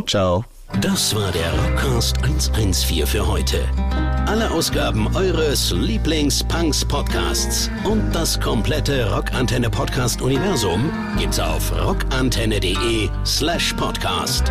Ciao. 0.09 0.45
Das 0.81 1.15
war 1.15 1.31
der 1.33 1.53
Rockcast 1.53 2.19
114 2.23 3.07
für 3.07 3.27
heute. 3.27 3.65
Alle 4.27 4.51
Ausgaben 4.51 5.07
eures 5.15 5.71
Lieblings-Punks-Podcasts 5.71 7.71
und 7.85 8.11
das 8.13 8.41
komplette 8.41 9.11
Rockantenne-Podcast-Universum 9.15 10.91
gibt's 11.19 11.39
auf 11.39 11.73
rockantenne.de 11.73 13.09
slash 13.25 13.73
podcast. 13.75 14.51